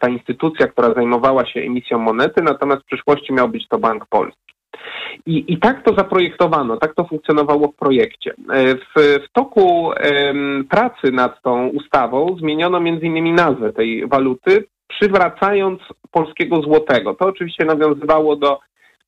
ta 0.00 0.08
instytucja, 0.08 0.66
która 0.66 0.94
zajmowała 0.94 1.46
się 1.46 1.60
emisją 1.60 1.98
monety, 1.98 2.42
natomiast 2.42 2.82
w 2.82 2.86
przyszłości 2.86 3.32
miał 3.32 3.48
być 3.48 3.68
to 3.68 3.78
Bank 3.78 4.06
Polski. 4.06 4.55
I, 5.26 5.52
I 5.52 5.58
tak 5.58 5.82
to 5.84 5.94
zaprojektowano, 5.94 6.76
tak 6.76 6.94
to 6.94 7.04
funkcjonowało 7.04 7.68
w 7.68 7.76
projekcie. 7.76 8.34
E, 8.52 8.74
w, 8.74 8.94
w 8.96 9.32
toku 9.32 9.92
em, 9.92 10.66
pracy 10.70 11.12
nad 11.12 11.42
tą 11.42 11.68
ustawą 11.68 12.36
zmieniono 12.38 12.80
innymi 12.80 13.32
nazwę 13.32 13.72
tej 13.72 14.08
waluty, 14.08 14.64
przywracając 14.88 15.80
polskiego 16.10 16.62
złotego. 16.62 17.14
To 17.14 17.26
oczywiście 17.26 17.64
nawiązywało 17.64 18.36
do 18.36 18.60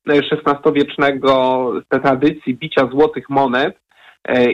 XVI-wiecznego, 0.07 1.71
z 1.85 2.01
tradycji 2.01 2.55
bicia 2.55 2.87
złotych 2.91 3.29
monet 3.29 3.79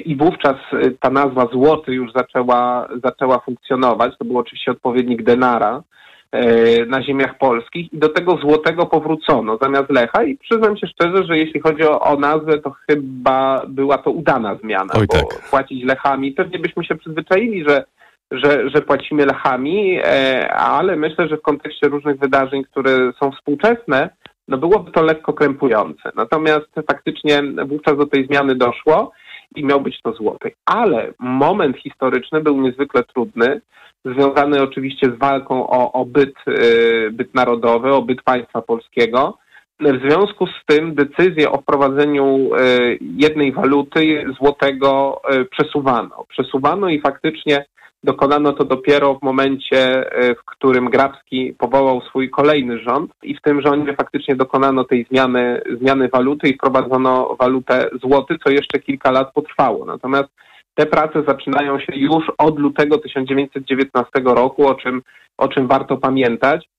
i 0.05 0.15
wówczas 0.15 0.55
ta 0.99 1.09
nazwa 1.09 1.47
złoty 1.51 1.93
już 1.93 2.11
zaczęła, 2.15 2.87
zaczęła 3.03 3.39
funkcjonować. 3.39 4.17
To 4.17 4.25
był 4.25 4.37
oczywiście 4.37 4.71
odpowiednik 4.71 5.23
denara. 5.23 5.83
E, 6.31 6.85
na 6.85 7.03
ziemiach 7.03 7.37
polskich 7.37 7.93
i 7.93 7.97
do 7.97 8.09
tego 8.09 8.37
złotego 8.37 8.85
powrócono 8.85 9.57
zamiast 9.61 9.89
Lecha 9.89 10.23
i 10.23 10.37
przyznam 10.37 10.77
się 10.77 10.87
szczerze, 10.87 11.23
że 11.23 11.37
jeśli 11.37 11.61
chodzi 11.61 11.83
o, 11.83 12.01
o 12.01 12.15
nazwę, 12.15 12.59
to 12.59 12.75
chyba 12.89 13.61
była 13.67 13.97
to 13.97 14.11
udana 14.11 14.55
zmiana, 14.55 14.93
Oj, 14.93 15.07
bo 15.07 15.13
tak. 15.13 15.49
płacić 15.49 15.83
Lechami, 15.83 16.31
pewnie 16.31 16.59
byśmy 16.59 16.85
się 16.85 16.95
przyzwyczaili, 16.95 17.63
że 17.67 17.83
że, 18.31 18.69
że 18.69 18.81
płacimy 18.81 19.25
Lechami, 19.25 19.99
e, 20.03 20.53
ale 20.53 20.95
myślę, 20.95 21.27
że 21.27 21.37
w 21.37 21.41
kontekście 21.41 21.87
różnych 21.87 22.19
wydarzeń, 22.19 22.63
które 22.63 23.11
są 23.19 23.31
współczesne, 23.31 24.09
no 24.47 24.57
byłoby 24.57 24.91
to 24.91 25.03
lekko 25.03 25.33
krępujące. 25.33 26.11
Natomiast 26.15 26.67
faktycznie 26.91 27.43
wówczas 27.65 27.97
do 27.97 28.05
tej 28.05 28.25
zmiany 28.27 28.55
doszło 28.55 29.11
i 29.55 29.65
miał 29.65 29.81
być 29.81 30.01
to 30.01 30.13
złoty. 30.13 30.51
Ale 30.65 31.13
moment 31.19 31.77
historyczny 31.77 32.41
był 32.41 32.61
niezwykle 32.61 33.03
trudny, 33.03 33.61
związany 34.05 34.61
oczywiście 34.61 35.07
z 35.07 35.19
walką 35.19 35.67
o, 35.67 35.91
o 35.91 36.05
byt, 36.05 36.35
y, 36.47 37.09
byt 37.11 37.35
narodowy, 37.35 37.93
o 37.93 38.01
byt 38.01 38.21
państwa 38.21 38.61
polskiego. 38.61 39.37
W 39.79 40.09
związku 40.09 40.47
z 40.47 40.65
tym 40.65 40.95
decyzję 40.95 41.51
o 41.51 41.57
wprowadzeniu 41.57 42.49
y, 42.55 42.99
jednej 43.01 43.51
waluty 43.51 44.25
złotego 44.39 45.21
y, 45.33 45.45
przesuwano. 45.45 46.25
Przesuwano 46.29 46.89
i 46.89 47.01
faktycznie 47.01 47.65
dokonano 48.03 48.53
to 48.53 48.65
dopiero 48.65 49.15
w 49.15 49.21
momencie, 49.23 50.05
w 50.39 50.45
którym 50.45 50.89
Grabski 50.89 51.53
powołał 51.57 52.01
swój 52.01 52.29
kolejny 52.29 52.79
rząd 52.79 53.11
i 53.23 53.35
w 53.35 53.41
tym 53.41 53.61
rządzie 53.61 53.95
faktycznie 53.95 54.35
dokonano 54.35 54.83
tej 54.83 55.05
zmiany, 55.11 55.61
zmiany 55.81 56.09
waluty 56.09 56.49
i 56.49 56.53
wprowadzono 56.53 57.35
walutę 57.39 57.89
złoty, 58.03 58.35
co 58.43 58.51
jeszcze 58.51 58.79
kilka 58.79 59.11
lat 59.11 59.33
potrwało. 59.33 59.85
Natomiast 59.85 60.29
te 60.75 60.85
prace 60.85 61.23
zaczynają 61.27 61.79
się 61.79 61.93
już 61.95 62.31
od 62.37 62.59
lutego 62.59 62.97
1919 62.97 64.09
roku, 64.25 64.67
o 64.67 64.75
czym, 64.75 65.01
o 65.37 65.47
czym 65.47 65.67
warto 65.67 65.97
pamiętać. 65.97 66.69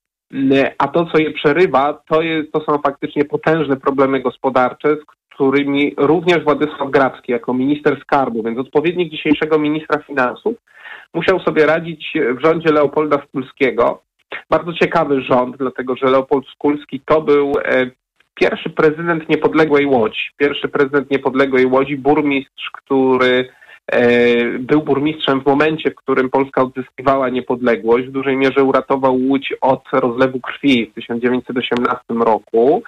A 0.78 0.88
to, 0.88 1.06
co 1.06 1.18
je 1.18 1.30
przerywa, 1.30 2.02
to, 2.08 2.22
jest, 2.22 2.52
to 2.52 2.60
są 2.60 2.78
faktycznie 2.78 3.24
potężne 3.24 3.76
problemy 3.76 4.20
gospodarcze, 4.20 4.96
z 4.96 5.04
którymi 5.34 5.94
również 5.96 6.44
Władysław 6.44 6.90
Grabski, 6.90 7.32
jako 7.32 7.54
minister 7.54 8.00
skarbu, 8.00 8.42
więc 8.42 8.58
odpowiednik 8.58 9.10
dzisiejszego 9.10 9.58
ministra 9.58 10.02
finansów, 10.02 10.54
musiał 11.14 11.40
sobie 11.40 11.66
radzić 11.66 12.12
w 12.38 12.44
rządzie 12.44 12.72
Leopolda 12.72 13.22
Skulskiego. 13.28 14.02
Bardzo 14.50 14.72
ciekawy 14.72 15.22
rząd, 15.22 15.56
dlatego 15.56 15.96
że 15.96 16.06
Leopold 16.06 16.46
Skulski 16.46 17.00
to 17.00 17.20
był 17.20 17.52
e, 17.64 17.90
pierwszy 18.34 18.70
prezydent 18.70 19.28
niepodległej 19.28 19.86
Łodzi. 19.86 20.30
Pierwszy 20.36 20.68
prezydent 20.68 21.10
niepodległej 21.10 21.66
Łodzi, 21.66 21.96
burmistrz, 21.96 22.70
który 22.72 23.48
był 24.58 24.82
burmistrzem 24.82 25.40
w 25.40 25.46
momencie, 25.46 25.90
w 25.90 25.94
którym 25.94 26.30
Polska 26.30 26.62
odzyskiwała 26.62 27.28
niepodległość. 27.28 28.06
W 28.06 28.12
dużej 28.12 28.36
mierze 28.36 28.64
uratował 28.64 29.14
Łódź 29.14 29.54
od 29.60 29.82
rozlewu 29.92 30.40
krwi 30.40 30.86
w 30.86 30.94
1918 30.94 32.04
roku. 32.08 32.82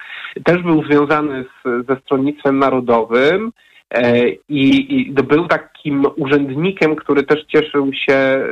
Też 0.44 0.62
był 0.62 0.84
związany 0.84 1.44
z, 1.44 1.86
ze 1.86 1.96
Stronnictwem 1.96 2.58
Narodowym. 2.58 3.52
E, 3.90 4.28
I, 4.28 4.98
I, 4.98 5.12
był 5.12 5.46
takim 5.46 6.06
urzędnikiem, 6.16 6.96
który 6.96 7.22
też 7.22 7.44
cieszył 7.44 7.92
się 7.92 8.14
e, 8.14 8.44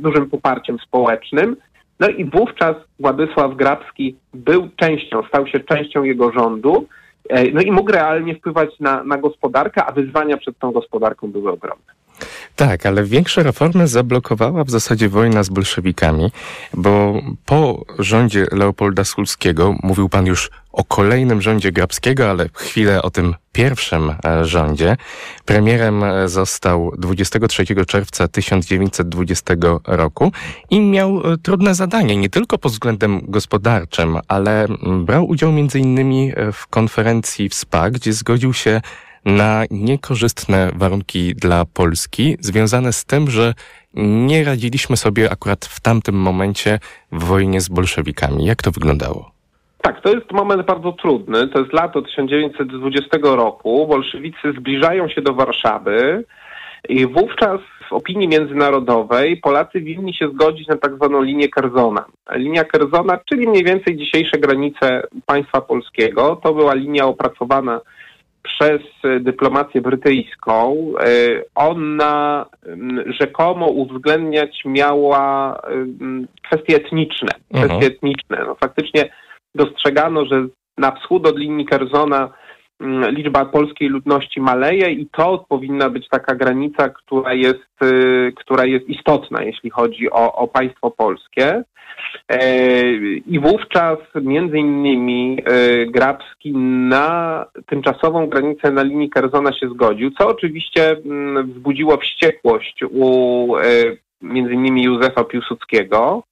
dużym 0.00 0.30
poparciem 0.30 0.78
społecznym. 0.78 1.56
No 2.00 2.08
i 2.08 2.24
wówczas 2.24 2.76
Władysław 3.00 3.56
Grabski 3.56 4.16
był 4.34 4.68
częścią, 4.76 5.22
stał 5.28 5.46
się 5.46 5.60
częścią 5.60 6.02
jego 6.02 6.32
rządu. 6.32 6.86
No 7.52 7.60
i 7.60 7.70
mógł 7.72 7.92
realnie 7.92 8.34
wpływać 8.34 8.80
na, 8.80 9.04
na 9.04 9.18
gospodarkę, 9.18 9.84
a 9.84 9.92
wyzwania 9.92 10.36
przed 10.36 10.58
tą 10.58 10.72
gospodarką 10.72 11.32
były 11.32 11.52
ogromne. 11.52 11.99
Tak, 12.56 12.86
ale 12.86 13.04
większe 13.04 13.42
reformy 13.42 13.88
zablokowała 13.88 14.64
w 14.64 14.70
zasadzie 14.70 15.08
wojna 15.08 15.42
z 15.42 15.48
bolszewikami, 15.48 16.32
bo 16.74 17.22
po 17.46 17.84
rządzie 17.98 18.46
Leopolda 18.52 19.04
Sulskiego, 19.04 19.74
mówił 19.82 20.08
pan 20.08 20.26
już 20.26 20.50
o 20.72 20.84
kolejnym 20.84 21.42
rządzie 21.42 21.72
Grabskiego, 21.72 22.30
ale 22.30 22.48
chwilę 22.54 23.02
o 23.02 23.10
tym 23.10 23.34
pierwszym 23.52 24.14
e, 24.24 24.44
rządzie. 24.44 24.96
Premierem 25.44 26.04
e, 26.04 26.28
został 26.28 26.92
23 26.98 27.64
czerwca 27.86 28.28
1920 28.28 29.54
roku 29.86 30.32
i 30.70 30.80
miał 30.80 31.32
e, 31.32 31.38
trudne 31.38 31.74
zadanie, 31.74 32.16
nie 32.16 32.30
tylko 32.30 32.58
pod 32.58 32.72
względem 32.72 33.20
gospodarczym, 33.28 34.18
ale 34.28 34.66
brał 35.04 35.28
udział 35.28 35.52
innymi 35.74 36.32
w 36.52 36.66
konferencji 36.66 37.48
w 37.48 37.54
SPA, 37.54 37.90
gdzie 37.90 38.12
zgodził 38.12 38.52
się 38.52 38.80
na 39.24 39.64
niekorzystne 39.70 40.70
warunki 40.74 41.34
dla 41.34 41.64
Polski, 41.64 42.36
związane 42.40 42.92
z 42.92 43.04
tym, 43.04 43.30
że 43.30 43.54
nie 43.94 44.44
radziliśmy 44.44 44.96
sobie 44.96 45.30
akurat 45.32 45.64
w 45.64 45.80
tamtym 45.80 46.14
momencie 46.14 46.78
w 47.12 47.24
wojnie 47.24 47.60
z 47.60 47.68
bolszewikami. 47.68 48.44
Jak 48.44 48.62
to 48.62 48.70
wyglądało? 48.70 49.30
Tak, 49.82 50.00
to 50.00 50.14
jest 50.14 50.32
moment 50.32 50.66
bardzo 50.66 50.92
trudny. 50.92 51.48
To 51.48 51.58
jest 51.58 51.72
lato 51.72 52.02
1920 52.02 53.18
roku. 53.22 53.86
Bolszewicy 53.86 54.52
zbliżają 54.58 55.08
się 55.08 55.22
do 55.22 55.34
Warszawy 55.34 56.24
i 56.88 57.06
wówczas 57.06 57.60
w 57.88 57.92
opinii 57.92 58.28
międzynarodowej 58.28 59.36
Polacy 59.36 59.80
winni 59.80 60.14
się 60.14 60.28
zgodzić 60.28 60.68
na 60.68 60.76
tak 60.76 60.94
zwaną 60.94 61.22
linię 61.22 61.48
Kerzona. 61.48 62.04
Linia 62.32 62.64
Kerzona, 62.64 63.18
czyli 63.28 63.48
mniej 63.48 63.64
więcej 63.64 63.96
dzisiejsze 63.96 64.38
granice 64.38 65.02
państwa 65.26 65.60
polskiego, 65.60 66.40
to 66.42 66.54
była 66.54 66.74
linia 66.74 67.06
opracowana 67.06 67.80
przez 68.42 68.80
dyplomację 69.20 69.80
brytyjską. 69.80 70.76
E, 71.00 71.06
ona 71.54 72.46
rzekomo 73.20 73.66
uwzględniać 73.66 74.62
miała 74.64 75.60
kwestie 76.46 76.76
etniczne. 76.76 77.28
Kwestie 77.48 77.74
mhm. 77.74 77.92
etniczne. 77.92 78.44
No, 78.46 78.54
faktycznie 78.54 79.10
dostrzegano, 79.54 80.24
że 80.24 80.46
na 80.78 80.90
wschód 80.90 81.26
od 81.26 81.38
linii 81.38 81.66
Kerzona 81.66 82.32
liczba 83.10 83.44
polskiej 83.44 83.88
ludności 83.88 84.40
maleje 84.40 84.90
i 84.90 85.06
to 85.06 85.44
powinna 85.48 85.90
być 85.90 86.08
taka 86.08 86.34
granica, 86.34 86.88
która 86.88 87.34
jest, 87.34 87.82
y, 87.82 88.32
która 88.36 88.64
jest 88.64 88.88
istotna, 88.88 89.42
jeśli 89.42 89.70
chodzi 89.70 90.10
o, 90.10 90.32
o 90.32 90.48
państwo 90.48 90.90
polskie. 90.90 91.64
E, 92.28 92.92
I 93.26 93.40
wówczas 93.40 93.98
między 94.22 94.58
innymi 94.58 95.38
e, 95.44 95.86
Grabski 95.86 96.52
na 96.88 97.46
tymczasową 97.66 98.26
granicę 98.26 98.70
na 98.70 98.82
linii 98.82 99.10
Kerzona 99.10 99.52
się 99.52 99.68
zgodził, 99.68 100.10
co 100.10 100.28
oczywiście 100.28 100.90
mm, 100.90 101.52
wzbudziło 101.52 101.96
wściekłość 101.96 102.84
u 102.90 103.56
e, 103.56 103.62
między 104.22 104.54
innymi 104.54 104.82
Józefa 104.82 105.24
Piłsudskiego, 105.24 106.22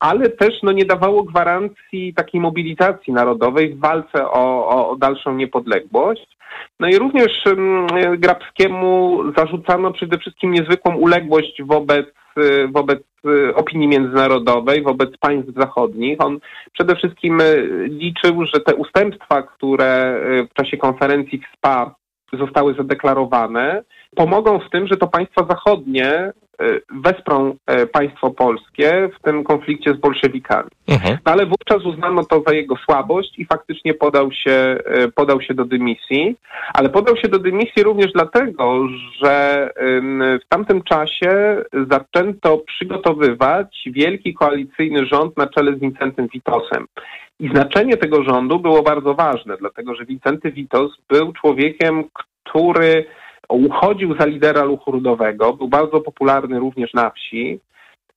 ale 0.00 0.28
też 0.28 0.62
no, 0.62 0.72
nie 0.72 0.84
dawało 0.84 1.22
gwarancji 1.22 2.14
takiej 2.14 2.40
mobilizacji 2.40 3.12
narodowej 3.12 3.74
w 3.74 3.80
walce 3.80 4.30
o, 4.30 4.68
o, 4.68 4.90
o 4.90 4.96
dalszą 4.96 5.34
niepodległość. 5.34 6.36
No 6.80 6.88
i 6.88 6.98
również 6.98 7.46
mm, 7.46 7.86
Grabskiemu 8.18 9.20
zarzucano 9.36 9.92
przede 9.92 10.18
wszystkim 10.18 10.52
niezwykłą 10.52 10.96
uległość 10.96 11.62
wobec 11.62 12.06
Y, 12.38 12.68
wobec 12.68 13.00
y, 13.26 13.54
opinii 13.54 13.88
międzynarodowej, 13.88 14.82
wobec 14.82 15.16
państw 15.20 15.54
zachodnich. 15.56 16.20
On 16.20 16.38
przede 16.72 16.96
wszystkim 16.96 17.42
liczył, 17.84 18.44
że 18.44 18.60
te 18.60 18.74
ustępstwa, 18.74 19.42
które 19.42 20.20
w 20.50 20.54
czasie 20.54 20.76
konferencji 20.76 21.38
w 21.38 21.56
SPA 21.56 21.94
zostały 22.32 22.74
zadeklarowane, 22.74 23.82
pomogą 24.16 24.58
w 24.58 24.70
tym, 24.70 24.86
że 24.86 24.96
to 24.96 25.06
państwa 25.06 25.46
zachodnie 25.50 26.32
E, 26.49 26.49
wesprą 26.90 27.56
e, 27.66 27.86
państwo 27.86 28.30
polskie 28.30 29.08
w 29.18 29.22
tym 29.22 29.44
konflikcie 29.44 29.94
z 29.94 29.96
bolszewikami. 29.96 30.70
Mhm. 30.88 31.18
No 31.26 31.32
ale 31.32 31.46
wówczas 31.46 31.84
uznano 31.84 32.24
to 32.24 32.42
za 32.46 32.54
jego 32.54 32.76
słabość 32.76 33.38
i 33.38 33.44
faktycznie 33.44 33.94
podał 33.94 34.32
się, 34.32 34.52
e, 34.84 35.08
podał 35.08 35.40
się 35.40 35.54
do 35.54 35.64
dymisji, 35.64 36.36
ale 36.74 36.88
podał 36.88 37.16
się 37.16 37.28
do 37.28 37.38
dymisji 37.38 37.82
również 37.82 38.12
dlatego, 38.12 38.88
że 39.22 39.70
w 40.44 40.48
tamtym 40.48 40.82
czasie 40.82 41.62
zaczęto 41.90 42.58
przygotowywać 42.58 43.82
wielki 43.86 44.34
koalicyjny 44.34 45.06
rząd 45.06 45.36
na 45.36 45.46
czele 45.46 45.76
z 45.76 45.80
Wincentym 45.80 46.28
Witosem. 46.28 46.86
I 47.40 47.48
znaczenie 47.48 47.96
tego 47.96 48.24
rządu 48.24 48.58
było 48.58 48.82
bardzo 48.82 49.14
ważne, 49.14 49.56
dlatego 49.56 49.94
że 49.94 50.04
Wincenty 50.04 50.52
Witos 50.52 50.92
był 51.08 51.32
człowiekiem, 51.32 52.04
który 52.42 53.04
uchodził 53.54 54.16
za 54.18 54.26
lidera 54.26 54.62
ruchu 54.62 54.92
ludowego, 54.92 55.52
był 55.52 55.68
bardzo 55.68 56.00
popularny 56.00 56.58
również 56.58 56.94
na 56.94 57.10
wsi 57.10 57.60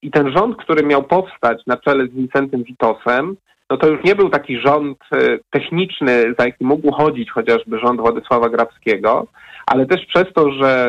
i 0.02 0.12
ten 0.12 0.32
rząd, 0.38 0.58
który 0.58 0.84
miał 0.84 1.04
powstać 1.04 1.62
na 1.68 1.78
czele 1.78 2.08
z 2.08 2.10
Wincentym 2.10 2.64
Witosem, 2.64 3.36
no 3.70 3.78
to 3.78 3.88
już 3.88 4.04
nie 4.04 4.16
był 4.16 4.30
taki 4.30 4.60
rząd 4.60 4.98
e, 5.12 5.38
techniczny, 5.50 6.34
za 6.40 6.46
jaki 6.46 6.66
mógł 6.66 6.92
chodzić 6.92 7.32
chociażby 7.32 7.80
rząd 7.80 8.02
Władysława 8.02 8.50
Grabskiego, 8.50 9.28
ale 9.66 9.86
też 9.86 10.06
przez 10.06 10.26
to, 10.36 10.52
że 10.52 10.88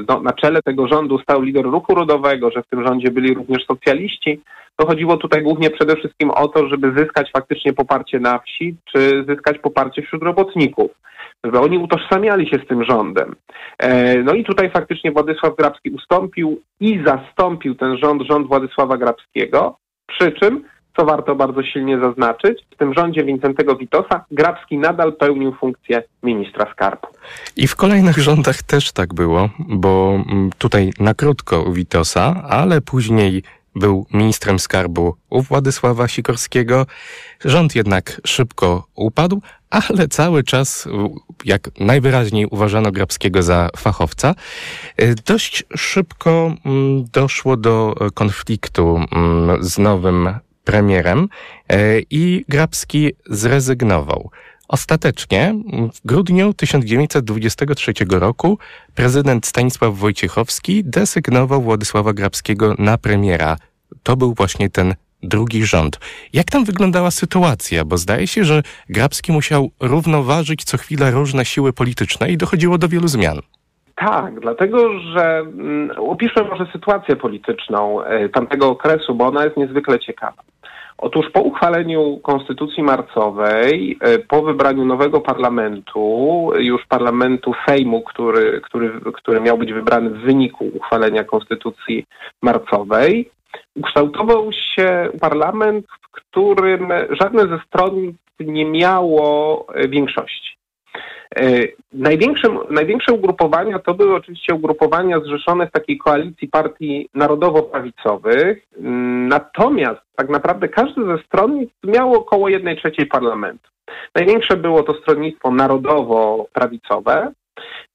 e, 0.00 0.04
no, 0.08 0.20
na 0.20 0.32
czele 0.32 0.62
tego 0.62 0.88
rządu 0.88 1.18
stał 1.18 1.42
lider 1.42 1.64
ruchu 1.64 1.94
rodowego, 1.94 2.50
że 2.50 2.62
w 2.62 2.66
tym 2.66 2.86
rządzie 2.86 3.10
byli 3.10 3.34
również 3.34 3.64
socjaliści, 3.66 4.40
to 4.76 4.86
chodziło 4.86 5.16
tutaj 5.16 5.42
głównie 5.42 5.70
przede 5.70 5.96
wszystkim 5.96 6.30
o 6.30 6.48
to, 6.48 6.68
żeby 6.68 6.92
zyskać 6.96 7.30
faktycznie 7.32 7.72
poparcie 7.72 8.20
na 8.20 8.38
wsi, 8.38 8.76
czy 8.92 9.24
zyskać 9.28 9.58
poparcie 9.58 10.02
wśród 10.02 10.22
robotników. 10.22 10.90
Żeby 11.46 11.60
oni 11.60 11.78
utożsamiali 11.78 12.48
się 12.48 12.56
z 12.64 12.68
tym 12.68 12.84
rządem. 12.84 13.34
E, 13.78 14.16
no 14.22 14.34
i 14.34 14.44
tutaj 14.44 14.70
faktycznie 14.70 15.12
Władysław 15.12 15.56
Grabski 15.56 15.90
ustąpił 15.90 16.60
i 16.80 17.00
zastąpił 17.06 17.74
ten 17.74 17.96
rząd, 17.96 18.22
rząd 18.22 18.48
Władysława 18.48 18.96
Grabskiego, 18.96 19.78
przy 20.06 20.32
czym 20.32 20.64
co 20.96 21.04
warto 21.04 21.34
bardzo 21.34 21.62
silnie 21.62 22.00
zaznaczyć, 22.00 22.66
w 22.70 22.76
tym 22.76 22.94
rządzie 22.94 23.24
Wincentego 23.24 23.76
Witosa 23.76 24.24
Grabski 24.30 24.78
nadal 24.78 25.12
pełnił 25.12 25.54
funkcję 25.54 26.02
ministra 26.22 26.72
skarbu. 26.72 27.06
I 27.56 27.66
w 27.66 27.76
kolejnych 27.76 28.18
rządach 28.18 28.62
też 28.62 28.92
tak 28.92 29.14
było, 29.14 29.48
bo 29.58 30.20
mm, 30.28 30.50
tutaj 30.58 30.90
na 31.00 31.14
krótko 31.14 31.72
Witosa, 31.72 32.42
ale 32.48 32.80
później 32.80 33.42
był 33.76 34.06
ministrem 34.12 34.58
skarbu 34.58 35.16
u 35.30 35.42
Władysława 35.42 36.08
Sikorskiego. 36.08 36.86
Rząd 37.44 37.74
jednak 37.74 38.20
szybko 38.24 38.86
upadł, 38.94 39.40
ale 39.70 40.08
cały 40.08 40.44
czas, 40.44 40.88
jak 41.44 41.70
najwyraźniej 41.80 42.46
uważano 42.46 42.92
Grabskiego 42.92 43.42
za 43.42 43.68
fachowca, 43.76 44.34
dość 45.26 45.64
szybko 45.76 46.54
mm, 46.64 47.04
doszło 47.12 47.56
do 47.56 47.94
konfliktu 48.14 48.96
mm, 48.96 49.64
z 49.64 49.78
nowym 49.78 50.28
premierem 50.64 51.28
e, 51.68 52.00
i 52.10 52.44
Grabski 52.48 53.12
zrezygnował. 53.30 54.30
Ostatecznie 54.68 55.54
w 55.94 56.06
grudniu 56.06 56.54
1923 56.54 57.92
roku 58.10 58.58
prezydent 58.94 59.46
Stanisław 59.46 59.94
Wojciechowski 59.94 60.84
desygnował 60.84 61.62
Władysława 61.62 62.12
Grabskiego 62.12 62.74
na 62.78 62.98
premiera. 62.98 63.56
To 64.02 64.16
był 64.16 64.34
właśnie 64.34 64.70
ten 64.70 64.94
drugi 65.22 65.66
rząd. 65.66 66.00
Jak 66.32 66.46
tam 66.46 66.64
wyglądała 66.64 67.10
sytuacja? 67.10 67.84
Bo 67.84 67.98
zdaje 67.98 68.26
się, 68.26 68.44
że 68.44 68.62
Grabski 68.88 69.32
musiał 69.32 69.70
równoważyć 69.80 70.64
co 70.64 70.78
chwilę 70.78 71.10
różne 71.10 71.44
siły 71.44 71.72
polityczne 71.72 72.30
i 72.30 72.36
dochodziło 72.36 72.78
do 72.78 72.88
wielu 72.88 73.08
zmian. 73.08 73.40
Tak, 73.96 74.40
dlatego 74.40 74.98
że 74.98 75.38
mm, 75.38 75.90
opiszę 75.98 76.44
może 76.44 76.66
sytuację 76.72 77.16
polityczną 77.16 78.02
e, 78.02 78.28
tamtego 78.28 78.68
okresu, 78.68 79.14
bo 79.14 79.26
ona 79.26 79.44
jest 79.44 79.56
niezwykle 79.56 79.98
ciekawa. 79.98 80.42
Otóż 80.98 81.30
po 81.30 81.40
uchwaleniu 81.40 82.20
Konstytucji 82.22 82.82
Marcowej, 82.82 83.98
e, 84.00 84.18
po 84.18 84.42
wybraniu 84.42 84.84
nowego 84.84 85.20
parlamentu, 85.20 86.50
już 86.58 86.86
parlamentu 86.86 87.52
Sejmu, 87.68 88.02
który, 88.02 88.60
który, 88.60 89.00
który 89.14 89.40
miał 89.40 89.58
być 89.58 89.72
wybrany 89.72 90.10
w 90.10 90.18
wyniku 90.18 90.64
uchwalenia 90.74 91.24
Konstytucji 91.24 92.04
Marcowej, 92.42 93.30
ukształtował 93.74 94.52
się 94.52 95.08
parlament, 95.20 95.86
w 96.02 96.10
którym 96.10 96.88
żadne 97.10 97.48
ze 97.48 97.58
stron 97.66 98.12
nie 98.40 98.64
miało 98.64 99.66
e, 99.74 99.88
większości. 99.88 100.55
E, 101.36 101.62
największym, 101.92 102.58
największe 102.70 103.12
ugrupowania 103.12 103.78
to 103.78 103.94
były 103.94 104.14
oczywiście 104.14 104.54
ugrupowania 104.54 105.20
zrzeszone 105.20 105.66
w 105.66 105.72
takiej 105.72 105.98
koalicji 105.98 106.48
partii 106.48 107.08
narodowo-prawicowych, 107.14 108.66
natomiast 109.28 110.00
tak 110.16 110.28
naprawdę 110.28 110.68
każde 110.68 111.04
ze 111.04 111.22
stronnictw 111.24 111.76
miało 111.84 112.18
około 112.18 112.48
jednej 112.48 112.76
trzeciej 112.76 113.06
parlamentu. 113.06 113.70
Największe 114.14 114.56
było 114.56 114.82
to 114.82 114.94
stronnictwo 114.94 115.50
narodowo-prawicowe, 115.50 117.32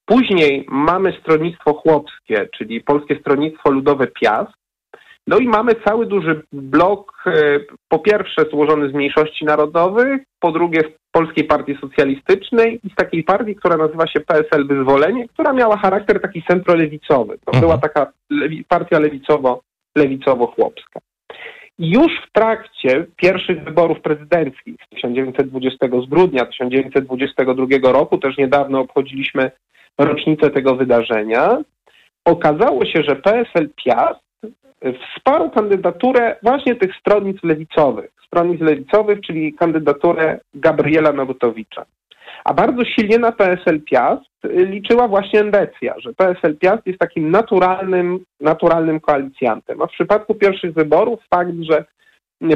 Później 0.05 0.65
mamy 0.69 1.13
stronnictwo 1.19 1.73
chłopskie, 1.73 2.49
czyli 2.57 2.81
Polskie 2.81 3.19
Stronnictwo 3.19 3.71
Ludowe 3.71 4.07
Piast, 4.07 4.53
no 5.27 5.37
i 5.37 5.47
mamy 5.47 5.75
cały 5.85 6.05
duży 6.05 6.41
blok, 6.51 7.23
e, 7.25 7.59
po 7.87 7.99
pierwsze 7.99 8.45
złożony 8.51 8.89
z 8.89 8.93
mniejszości 8.93 9.45
narodowych, 9.45 10.21
po 10.39 10.51
drugie 10.51 10.81
z 10.81 11.11
Polskiej 11.11 11.43
Partii 11.43 11.77
Socjalistycznej 11.81 12.79
i 12.83 12.89
z 12.89 12.95
takiej 12.95 13.23
partii, 13.23 13.55
która 13.55 13.77
nazywa 13.77 14.07
się 14.07 14.19
PSL 14.19 14.67
Wyzwolenie, 14.67 15.27
która 15.27 15.53
miała 15.53 15.77
charakter 15.77 16.21
taki 16.21 16.43
centrolewicowy. 16.43 17.37
To 17.45 17.51
była 17.51 17.73
mhm. 17.73 17.81
taka 17.81 18.11
lewi 18.29 18.63
partia 18.63 18.99
lewicowo, 18.99 19.61
lewicowo-chłopska. 19.97 20.99
I 21.79 21.89
już 21.89 22.11
w 22.27 22.31
trakcie 22.31 23.05
pierwszych 23.15 23.63
wyborów 23.63 24.01
prezydenckich 24.01 24.75
z 24.85 24.89
1920 24.89 25.87
z 26.05 26.09
grudnia 26.09 26.45
1922 26.45 27.91
roku, 27.91 28.17
też 28.17 28.37
niedawno 28.37 28.79
obchodziliśmy 28.79 29.51
rocznicę 29.97 30.49
tego 30.49 30.75
wydarzenia, 30.75 31.57
okazało 32.25 32.85
się, 32.85 33.03
że 33.03 33.15
PSL 33.15 33.69
Piast 33.85 34.30
wsparł 35.15 35.49
kandydaturę 35.49 36.35
właśnie 36.43 36.75
tych 36.75 36.95
stronnic 36.95 37.43
lewicowych. 37.43 38.11
Stronnic 38.27 38.61
lewicowych, 38.61 39.21
czyli 39.21 39.53
kandydaturę 39.53 40.39
Gabriela 40.53 41.11
Narutowicza. 41.11 41.85
A 42.43 42.53
bardzo 42.53 42.85
silnie 42.85 43.17
na 43.17 43.31
PSL 43.31 43.81
Piast 43.81 44.29
liczyła 44.43 45.07
właśnie 45.07 45.39
Endecja, 45.39 45.99
że 45.99 46.13
PSL 46.13 46.57
Piast 46.57 46.87
jest 46.87 46.99
takim 46.99 47.31
naturalnym, 47.31 48.19
naturalnym 48.39 48.99
koalicjantem. 48.99 49.81
A 49.81 49.87
w 49.87 49.91
przypadku 49.91 50.35
pierwszych 50.35 50.73
wyborów 50.73 51.19
fakt, 51.29 51.51
że 51.61 51.85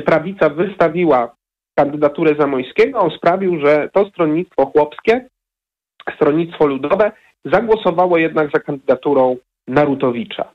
prawica 0.05 0.49
wystawiła 0.49 1.35
kandydaturę 1.75 2.35
Zamojskiego, 2.39 2.99
on 2.99 3.09
sprawił, 3.09 3.59
że 3.59 3.89
to 3.93 4.05
stronnictwo 4.05 4.65
chłopskie, 4.65 5.25
stronnictwo 6.15 6.67
ludowe 6.67 7.11
zagłosowało 7.45 8.17
jednak 8.17 8.51
za 8.53 8.59
kandydaturą 8.59 9.35
Narutowicza. 9.67 10.51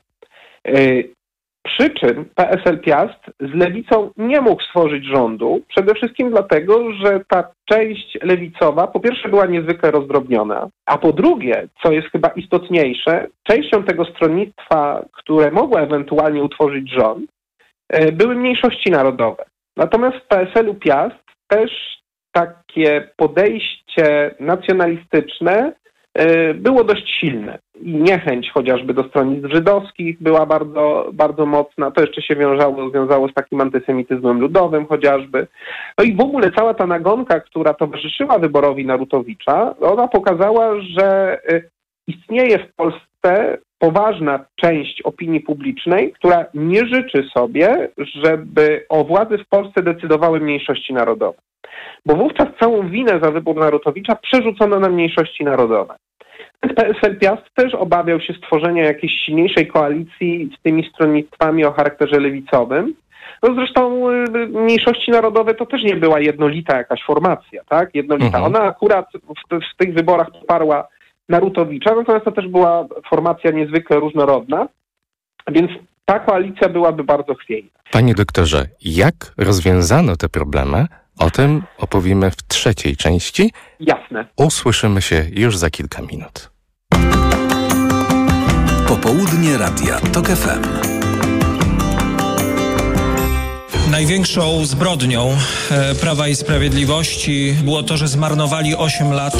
Przy 1.63 1.89
czym 1.89 2.25
PSL 2.35 2.79
Piast 2.79 3.19
z 3.39 3.53
lewicą 3.53 4.11
nie 4.17 4.41
mógł 4.41 4.63
stworzyć 4.63 5.05
rządu, 5.05 5.61
przede 5.67 5.93
wszystkim 5.93 6.29
dlatego, 6.29 6.93
że 6.93 7.19
ta 7.27 7.51
część 7.65 8.17
lewicowa 8.21 8.87
po 8.87 8.99
pierwsze 8.99 9.29
była 9.29 9.45
niezwykle 9.45 9.91
rozdrobniona, 9.91 10.69
a 10.85 10.97
po 10.97 11.13
drugie, 11.13 11.67
co 11.83 11.91
jest 11.91 12.07
chyba 12.07 12.29
istotniejsze, 12.29 13.27
częścią 13.43 13.83
tego 13.83 14.05
stronnictwa, 14.05 15.05
które 15.11 15.51
mogło 15.51 15.79
ewentualnie 15.81 16.43
utworzyć 16.43 16.91
rząd, 16.91 17.25
e, 17.89 18.11
były 18.11 18.35
mniejszości 18.35 18.91
narodowe. 18.91 19.43
Natomiast 19.77 20.17
w 20.17 20.27
PSL-u 20.27 20.75
Piast 20.75 21.23
też 21.47 21.71
takie 22.31 23.09
podejście 23.17 24.35
nacjonalistyczne 24.39 25.73
było 26.55 26.83
dość 26.83 27.19
silne. 27.19 27.59
I 27.81 27.95
niechęć 27.95 28.51
chociażby 28.51 28.93
do 28.93 29.03
stronnictw 29.03 29.53
żydowskich 29.53 30.23
była 30.23 30.45
bardzo, 30.45 31.09
bardzo 31.13 31.45
mocna. 31.45 31.91
To 31.91 32.01
jeszcze 32.01 32.21
się 32.21 32.35
wiązało, 32.35 32.89
związało 32.89 33.29
z 33.29 33.33
takim 33.33 33.61
antysemityzmem 33.61 34.39
ludowym 34.39 34.85
chociażby. 34.85 35.47
No 35.97 36.03
i 36.03 36.15
w 36.15 36.21
ogóle 36.21 36.51
cała 36.51 36.73
ta 36.73 36.87
nagonka, 36.87 37.39
która 37.39 37.73
towarzyszyła 37.73 38.39
wyborowi 38.39 38.85
Narutowicza, 38.85 39.75
ona 39.81 40.07
pokazała, 40.07 40.81
że 40.81 41.39
e, 41.49 41.61
istnieje 42.07 42.59
w 42.59 42.75
Polsce 42.75 43.57
poważna 43.79 44.45
część 44.55 45.01
opinii 45.01 45.39
publicznej, 45.39 46.11
która 46.11 46.45
nie 46.53 46.85
życzy 46.85 47.29
sobie, 47.33 47.89
żeby 47.97 48.85
o 48.89 49.03
władzy 49.03 49.37
w 49.37 49.47
Polsce 49.49 49.83
decydowały 49.83 50.39
mniejszości 50.39 50.93
narodowe 50.93 51.37
bo 52.05 52.15
wówczas 52.15 52.47
całą 52.59 52.89
winę 52.89 53.19
za 53.23 53.31
wybór 53.31 53.55
Narutowicza 53.55 54.15
przerzucono 54.15 54.79
na 54.79 54.89
mniejszości 54.89 55.43
narodowe. 55.43 55.95
PSL 56.75 57.19
Piast 57.19 57.43
też 57.55 57.75
obawiał 57.75 58.21
się 58.21 58.33
stworzenia 58.33 58.83
jakiejś 58.83 59.13
silniejszej 59.13 59.67
koalicji 59.67 60.49
z 60.59 60.61
tymi 60.61 60.89
stronnictwami 60.89 61.65
o 61.65 61.71
charakterze 61.71 62.19
lewicowym. 62.19 62.93
No 63.43 63.55
zresztą 63.55 64.09
y, 64.09 64.47
mniejszości 64.47 65.11
narodowe 65.11 65.53
to 65.53 65.65
też 65.65 65.83
nie 65.83 65.95
była 65.95 66.19
jednolita 66.19 66.77
jakaś 66.77 67.03
formacja, 67.03 67.63
tak? 67.69 67.95
Jednolita. 67.95 68.37
Mhm. 68.37 68.43
Ona 68.43 68.61
akurat 68.61 69.05
w, 69.13 69.73
w 69.73 69.77
tych 69.77 69.93
wyborach 69.93 70.31
poparła 70.31 70.87
Narutowicza, 71.29 71.95
natomiast 71.95 72.25
to 72.25 72.31
też 72.31 72.47
była 72.47 72.85
formacja 73.09 73.51
niezwykle 73.51 73.99
różnorodna, 73.99 74.67
więc 75.51 75.71
ta 76.05 76.19
koalicja 76.19 76.69
byłaby 76.69 77.03
bardzo 77.03 77.35
chwiejna. 77.35 77.69
Panie 77.91 78.13
doktorze, 78.13 78.65
jak 78.81 79.13
rozwiązano 79.37 80.15
te 80.15 80.29
problemy? 80.29 80.85
O 81.19 81.31
tym 81.31 81.63
opowiemy 81.77 82.31
w 82.31 82.47
trzeciej 82.47 82.97
części. 82.97 83.51
Jasne. 83.79 84.27
Usłyszymy 84.35 85.01
się 85.01 85.25
już 85.31 85.57
za 85.57 85.69
kilka 85.69 86.01
minut. 86.01 86.51
Popołudnie 88.87 89.57
Radia 89.57 89.99
TOK 89.99 90.27
FM. 90.27 90.91
Największą 93.91 94.65
zbrodnią 94.65 95.37
e, 95.71 95.95
Prawa 95.95 96.27
i 96.27 96.35
Sprawiedliwości 96.35 97.55
było 97.63 97.83
to, 97.83 97.97
że 97.97 98.07
zmarnowali 98.07 98.75
8 98.75 99.11
lat 99.11 99.33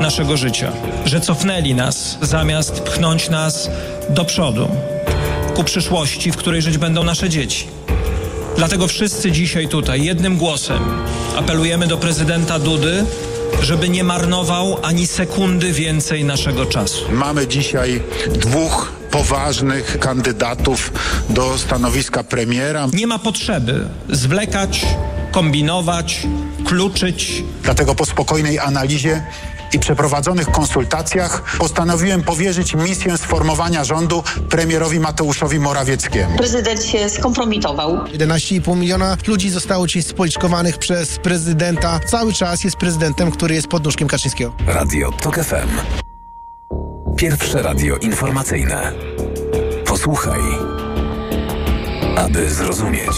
naszego 0.00 0.36
życia, 0.36 0.72
że 1.04 1.20
cofnęli 1.20 1.74
nas 1.74 2.18
zamiast 2.20 2.80
pchnąć 2.80 3.28
nas 3.28 3.70
do 4.08 4.24
przodu, 4.24 4.68
ku 5.54 5.64
przyszłości, 5.64 6.32
w 6.32 6.36
której 6.36 6.62
żyć 6.62 6.78
będą 6.78 7.04
nasze 7.04 7.28
dzieci. 7.28 7.66
Dlatego 8.56 8.88
wszyscy 8.88 9.32
dzisiaj 9.32 9.68
tutaj 9.68 10.04
jednym 10.04 10.36
głosem 10.36 10.78
apelujemy 11.36 11.86
do 11.86 11.98
prezydenta 11.98 12.58
Dudy, 12.58 13.04
żeby 13.62 13.88
nie 13.88 14.04
marnował 14.04 14.78
ani 14.82 15.06
sekundy 15.06 15.72
więcej 15.72 16.24
naszego 16.24 16.66
czasu. 16.66 17.04
Mamy 17.12 17.48
dzisiaj 17.48 18.02
dwóch 18.28 18.92
poważnych 19.10 19.98
kandydatów 19.98 20.92
do 21.28 21.58
stanowiska 21.58 22.24
premiera. 22.24 22.88
Nie 22.92 23.06
ma 23.06 23.18
potrzeby 23.18 23.88
zwlekać, 24.08 24.86
kombinować, 25.32 26.26
kluczyć. 26.64 27.42
Dlatego 27.62 27.94
po 27.94 28.06
spokojnej 28.06 28.58
analizie 28.58 29.22
i 29.72 29.78
przeprowadzonych 29.78 30.50
konsultacjach 30.50 31.42
postanowiłem 31.58 32.22
powierzyć 32.22 32.74
misję 32.74 33.18
sformowania 33.18 33.84
rządu 33.84 34.22
premierowi 34.50 35.00
Mateuszowi 35.00 35.60
Morawieckiemu. 35.60 36.36
Prezydent 36.36 36.84
się 36.84 37.08
skompromitował. 37.10 37.96
11,5 38.04 38.76
miliona 38.76 39.16
ludzi 39.26 39.50
zostało 39.50 39.86
dziś 39.86 40.06
spoliczkowanych 40.06 40.78
przez 40.78 41.18
prezydenta. 41.18 42.00
Cały 42.06 42.32
czas 42.32 42.64
jest 42.64 42.76
prezydentem, 42.76 43.30
który 43.30 43.54
jest 43.54 43.68
pod 43.68 43.84
nóżkiem 43.84 44.08
Kaczyńskiego. 44.08 44.52
Radio 44.66 45.12
TOK 45.12 45.36
FM. 45.36 46.00
Pierwsze 47.16 47.62
radio 47.62 47.96
informacyjne. 47.96 48.92
Posłuchaj, 49.86 50.40
aby 52.16 52.50
zrozumieć. 52.50 53.16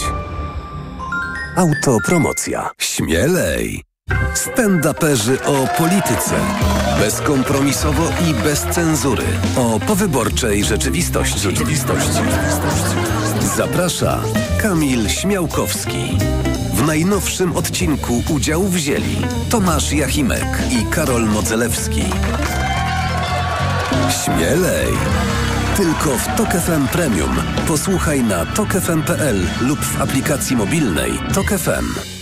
Autopromocja. 1.55 2.69
Śmielej. 2.77 3.92
Stand-uperzy 4.35 5.37
o 5.45 5.67
polityce. 5.77 6.35
Bezkompromisowo 6.99 8.03
i 8.29 8.33
bez 8.33 8.59
cenzury. 8.61 9.23
O 9.57 9.79
powyborczej 9.79 10.63
rzeczywistości. 10.63 11.39
Rzeczywistości. 11.39 12.21
Zaprasza 13.57 14.19
Kamil 14.61 15.09
Śmiałkowski. 15.09 16.17
W 16.73 16.87
najnowszym 16.87 17.55
odcinku 17.55 18.23
udział 18.29 18.63
wzięli 18.63 19.17
Tomasz 19.49 19.93
Jachimek 19.93 20.59
i 20.71 20.85
Karol 20.85 21.25
Modzelewski. 21.25 22.03
Śmielej! 24.23 24.87
Tylko 25.77 26.17
w 26.17 26.35
Tok 26.37 26.49
FM 26.49 26.87
Premium. 26.87 27.35
Posłuchaj 27.67 28.23
na 28.23 28.45
tokefm.pl 28.45 29.47
lub 29.61 29.79
w 29.79 30.01
aplikacji 30.01 30.55
mobilnej 30.55 31.11
Tok 31.33 31.47
FM. 31.47 32.12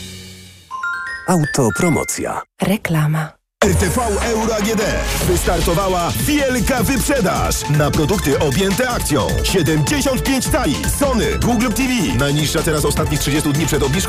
Autopromocja. 1.28 2.42
Reklama. 2.62 3.42
RTV 3.66 4.02
Euro 4.26 4.56
AGD. 4.56 4.82
Wystartowała 5.28 6.12
wielka 6.26 6.84
wyprzedaż 6.84 7.70
na 7.70 7.92
produkty 7.92 8.40
objęte 8.40 8.90
akcją. 8.90 9.28
75 9.44 10.48
tali. 10.48 10.76
Sony, 11.00 11.26
Google 11.40 11.68
TV. 11.70 12.18
Najniższa 12.18 12.64
teraz 12.64 12.86
ostatnich 12.86 13.20
30 13.20 13.54
dni 13.54 13.66
przed 13.66 13.84
obniżką 13.84 13.92